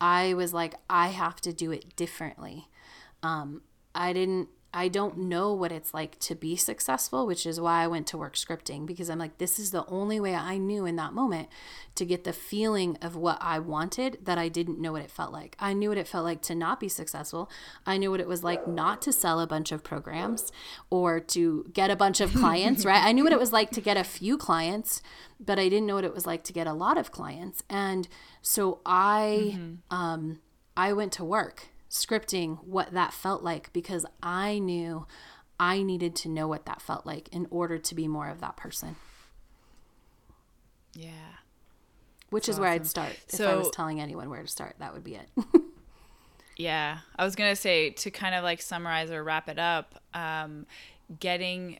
I 0.00 0.34
was 0.34 0.52
like 0.52 0.74
I 0.90 1.08
have 1.08 1.40
to 1.42 1.52
do 1.52 1.70
it 1.72 1.96
differently. 1.96 2.68
Um, 3.22 3.62
I 3.94 4.12
didn't. 4.12 4.48
I 4.72 4.86
don't 4.86 5.18
know 5.18 5.52
what 5.52 5.72
it's 5.72 5.92
like 5.92 6.16
to 6.20 6.36
be 6.36 6.54
successful, 6.54 7.26
which 7.26 7.44
is 7.44 7.60
why 7.60 7.82
I 7.82 7.88
went 7.88 8.06
to 8.08 8.18
work 8.18 8.34
scripting 8.34 8.86
because 8.86 9.10
I'm 9.10 9.18
like, 9.18 9.38
this 9.38 9.58
is 9.58 9.72
the 9.72 9.84
only 9.86 10.20
way 10.20 10.34
I 10.34 10.58
knew 10.58 10.86
in 10.86 10.94
that 10.96 11.12
moment 11.12 11.48
to 11.96 12.04
get 12.04 12.22
the 12.22 12.32
feeling 12.32 12.96
of 13.02 13.16
what 13.16 13.38
I 13.40 13.58
wanted 13.58 14.18
that 14.22 14.38
I 14.38 14.48
didn't 14.48 14.78
know 14.78 14.92
what 14.92 15.02
it 15.02 15.10
felt 15.10 15.32
like. 15.32 15.56
I 15.58 15.72
knew 15.72 15.88
what 15.88 15.98
it 15.98 16.06
felt 16.06 16.24
like 16.24 16.40
to 16.42 16.54
not 16.54 16.78
be 16.78 16.88
successful. 16.88 17.50
I 17.84 17.96
knew 17.96 18.12
what 18.12 18.20
it 18.20 18.28
was 18.28 18.44
like 18.44 18.68
not 18.68 19.02
to 19.02 19.12
sell 19.12 19.40
a 19.40 19.46
bunch 19.46 19.72
of 19.72 19.82
programs 19.82 20.52
or 20.88 21.18
to 21.18 21.68
get 21.72 21.90
a 21.90 21.96
bunch 21.96 22.20
of 22.20 22.32
clients, 22.32 22.84
right? 22.84 23.04
I 23.04 23.10
knew 23.10 23.24
what 23.24 23.32
it 23.32 23.40
was 23.40 23.52
like 23.52 23.70
to 23.72 23.80
get 23.80 23.96
a 23.96 24.04
few 24.04 24.38
clients, 24.38 25.02
but 25.40 25.58
I 25.58 25.68
didn't 25.68 25.86
know 25.88 25.96
what 25.96 26.04
it 26.04 26.14
was 26.14 26.26
like 26.26 26.44
to 26.44 26.52
get 26.52 26.68
a 26.68 26.72
lot 26.72 26.96
of 26.96 27.10
clients. 27.10 27.64
And 27.68 28.06
so 28.40 28.80
I, 28.86 29.58
um, 29.90 30.38
I 30.76 30.92
went 30.92 31.12
to 31.14 31.24
work 31.24 31.70
scripting 31.90 32.64
what 32.64 32.92
that 32.92 33.12
felt 33.12 33.42
like 33.42 33.72
because 33.72 34.06
I 34.22 34.58
knew 34.58 35.06
I 35.58 35.82
needed 35.82 36.14
to 36.16 36.28
know 36.28 36.48
what 36.48 36.64
that 36.66 36.80
felt 36.80 37.04
like 37.04 37.28
in 37.32 37.46
order 37.50 37.78
to 37.78 37.94
be 37.94 38.08
more 38.08 38.28
of 38.28 38.40
that 38.40 38.56
person, 38.56 38.96
yeah. 40.94 41.10
which 42.30 42.48
is 42.48 42.58
where 42.58 42.70
I'd 42.70 42.86
start. 42.86 43.16
if 43.28 43.40
I 43.40 43.56
was 43.56 43.70
telling 43.70 44.00
anyone 44.00 44.30
where 44.30 44.40
to 44.40 44.48
start, 44.48 44.76
that 44.78 44.94
would 44.94 45.04
be 45.04 45.16
it. 45.16 45.28
Yeah. 46.60 46.98
I 47.16 47.24
was 47.24 47.36
going 47.36 47.50
to 47.50 47.56
say 47.56 47.90
to 47.90 48.10
kind 48.10 48.34
of 48.34 48.44
like 48.44 48.60
summarize 48.60 49.10
or 49.10 49.24
wrap 49.24 49.48
it 49.48 49.58
up, 49.58 49.98
um, 50.12 50.66
getting 51.18 51.78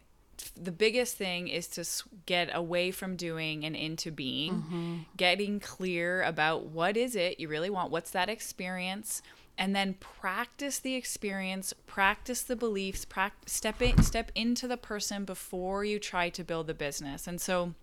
the 0.56 0.72
biggest 0.72 1.18
thing 1.18 1.48
is 1.48 1.68
to 1.68 1.84
get 2.24 2.48
away 2.54 2.90
from 2.90 3.14
doing 3.14 3.64
and 3.66 3.76
into 3.76 4.10
being, 4.10 5.04
getting 5.18 5.60
clear 5.60 6.22
about 6.22 6.66
what 6.66 6.96
is 6.96 7.14
it 7.14 7.38
you 7.38 7.46
really 7.46 7.68
want, 7.68 7.90
what's 7.90 8.12
that 8.12 8.30
experience, 8.30 9.20
and 9.60 9.76
then 9.76 9.94
practice 9.94 10.78
the 10.78 10.94
experience, 10.94 11.72
practice 11.86 12.42
the 12.42 12.56
beliefs, 12.56 13.04
practice, 13.04 13.52
step 13.52 13.80
in, 13.80 14.02
step 14.02 14.32
into 14.34 14.66
the 14.66 14.78
person 14.78 15.24
before 15.24 15.84
you 15.84 15.98
try 15.98 16.30
to 16.30 16.42
build 16.42 16.66
the 16.66 16.74
business. 16.74 17.28
And 17.28 17.40
so 17.40 17.74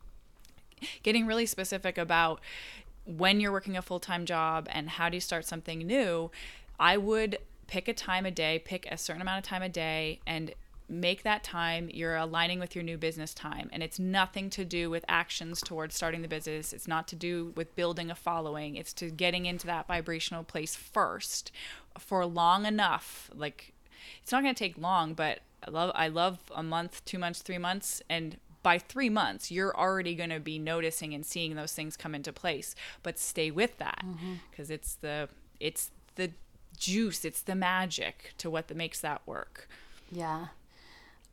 getting 1.04 1.28
really 1.28 1.46
specific 1.46 1.98
about 1.98 2.42
when 3.06 3.40
you're 3.40 3.52
working 3.52 3.78
a 3.78 3.82
full-time 3.82 4.26
job 4.26 4.68
and 4.72 4.90
how 4.90 5.08
do 5.10 5.16
you 5.16 5.22
start 5.22 5.46
something 5.46 5.80
new 5.80 6.30
i 6.80 6.98
would 6.98 7.38
pick 7.68 7.88
a 7.88 7.94
time 7.94 8.26
a 8.26 8.32
day 8.32 8.60
pick 8.60 8.86
a 8.92 8.98
certain 8.98 9.22
amount 9.22 9.38
of 9.38 9.50
time 9.50 9.62
a 9.62 9.70
day 9.70 10.20
and 10.28 10.54
make 10.90 11.24
that 11.24 11.44
time 11.44 11.90
you're 11.94 12.16
aligning 12.16 12.60
with 12.60 12.76
your 12.76 12.84
new 12.84 12.98
business 12.98 13.34
time. 13.34 13.70
And 13.74 13.84
it's 13.84 14.00
nothing 14.00 14.50
to 14.52 14.64
do 14.64 14.90
with 14.90 15.04
actions 15.08 15.62
towards 15.62 15.96
starting 15.96 16.22
the 16.22 16.28
business. 16.28 16.72
It's 16.72 16.88
not 16.88 17.08
to 17.10 17.16
do 17.16 17.54
with 17.56 17.76
building 17.76 18.10
a 18.10 18.16
following. 18.16 18.76
It's 18.76 18.94
to 18.94 19.10
getting 19.10 19.46
into 19.46 19.68
that 19.68 19.88
vibrational 19.88 20.44
place 20.44 20.76
first 20.76 21.52
for 22.00 22.26
long 22.26 22.66
enough. 22.66 23.30
Like 23.36 23.74
it's 24.22 24.32
not 24.32 24.44
going 24.44 24.56
to 24.56 24.60
take 24.60 24.78
long 24.78 25.14
but 25.14 25.40
i 25.66 25.72
love 25.72 25.92
i 25.96 26.08
love 26.08 26.40
a 26.56 26.64
month 26.64 27.04
two 27.04 27.20
months 27.20 27.42
three 27.42 27.58
months. 27.58 28.02
And 28.10 28.38
by 28.64 28.80
three 28.80 29.10
months 29.10 29.52
you're 29.52 29.76
already 29.76 30.16
going 30.16 30.30
to 30.30 30.40
be 30.40 30.58
noticing 30.58 31.14
and 31.14 31.26
seeing 31.26 31.56
those 31.56 31.74
things 31.74 31.98
come 31.98 32.16
into 32.16 32.32
place. 32.32 32.76
But 33.04 33.20
stay 33.20 33.52
with 33.52 33.78
that 33.78 34.04
mm-hmm. 34.06 34.36
because 34.50 34.72
it's 34.72 34.96
the 34.96 35.28
it's 35.60 35.92
the 36.16 36.32
juice 36.78 37.26
it's 37.26 37.42
the 37.42 37.56
magic 37.56 38.34
to 38.38 38.50
what 38.50 38.70
that 38.70 38.78
makes 38.78 39.02
that 39.02 39.22
work. 39.26 39.68
Yeah. 40.12 40.48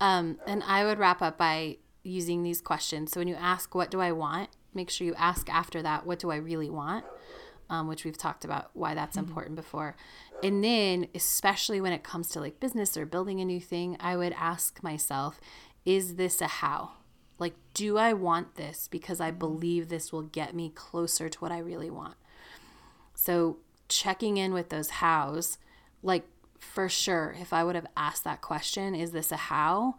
Um, 0.01 0.39
and 0.47 0.63
I 0.65 0.85
would 0.85 0.99
wrap 0.99 1.23
up 1.23 1.39
by 1.39 1.79
using 2.03 2.43
these 2.43 2.61
questions. 2.61 3.13
So 3.13 3.21
when 3.21 3.29
you 3.29 3.35
ask, 3.35 3.75
What 3.75 3.91
do 3.91 4.01
I 4.01 4.13
want? 4.13 4.51
make 4.75 4.91
sure 4.91 5.07
you 5.07 5.15
ask 5.15 5.49
after 5.49 5.83
that, 5.83 6.07
What 6.07 6.19
do 6.19 6.31
I 6.31 6.37
really 6.37 6.71
want? 6.71 7.05
Um, 7.71 7.89
which 7.89 8.05
we've 8.05 8.19
talked 8.19 8.45
about 8.45 8.71
why 8.75 8.95
that's 8.95 9.17
mm-hmm. 9.17 9.27
important 9.27 9.57
before. 9.57 9.97
And 10.43 10.63
then, 10.63 11.09
especially 11.15 11.81
when 11.81 11.93
it 11.93 12.05
comes 12.05 12.29
to 12.31 12.41
like 12.41 12.61
business 12.61 12.97
or 12.97 13.07
building 13.07 13.41
a 13.41 13.45
new 13.45 13.61
thing, 13.61 13.97
I 13.99 14.17
would 14.17 14.35
ask 14.35 14.83
myself, 14.83 15.41
Is 15.85 16.17
this 16.17 16.41
a 16.41 16.47
how? 16.47 16.93
Like, 17.39 17.55
do 17.73 17.99
I 17.99 18.13
want 18.13 18.55
this 18.55 18.89
because 18.89 19.21
I 19.21 19.31
believe 19.31 19.89
this 19.89 20.13
will 20.13 20.23
get 20.23 20.55
me 20.55 20.71
closer 20.71 21.29
to 21.29 21.39
what 21.39 21.51
I 21.51 21.59
really 21.59 21.91
want? 21.91 22.15
So, 23.15 23.59
checking 23.89 24.37
in 24.37 24.53
with 24.53 24.69
those 24.69 24.91
hows, 24.91 25.59
like 26.03 26.27
for 26.73 26.89
sure, 26.89 27.35
if 27.41 27.53
I 27.53 27.65
would 27.65 27.75
have 27.75 27.87
asked 27.97 28.25
that 28.25 28.41
question, 28.41 28.95
is 28.95 29.13
this 29.13 29.31
a 29.31 29.37
how? 29.37 29.97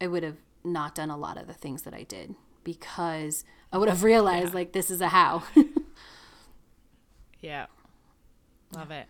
I 0.00 0.06
would 0.06 0.22
have 0.22 0.38
not 0.64 0.94
done 0.94 1.10
a 1.10 1.16
lot 1.16 1.36
of 1.36 1.46
the 1.46 1.54
things 1.54 1.82
that 1.82 1.94
I 1.94 2.02
did 2.02 2.34
because 2.64 3.44
I 3.72 3.78
would 3.78 3.88
have 3.88 4.02
realized 4.02 4.50
yeah. 4.50 4.54
like 4.54 4.72
this 4.72 4.90
is 4.90 5.00
a 5.00 5.08
how. 5.08 5.44
yeah. 7.40 7.66
Love 8.74 8.90
it. 8.90 9.06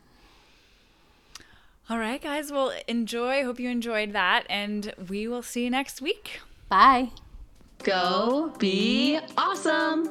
All 1.91 1.99
right, 1.99 2.21
guys. 2.21 2.53
Well, 2.53 2.73
enjoy. 2.87 3.45
Hope 3.45 3.59
you 3.59 3.71
enjoyed 3.71 4.13
that. 4.13 4.45
And 4.51 4.93
we 5.09 5.27
will 5.27 5.43
see 5.43 5.65
you 5.65 5.71
next 5.71 6.03
week. 6.03 6.41
Bye. 6.69 7.11
Go 7.83 8.53
be 8.59 9.19
awesome. 9.37 10.11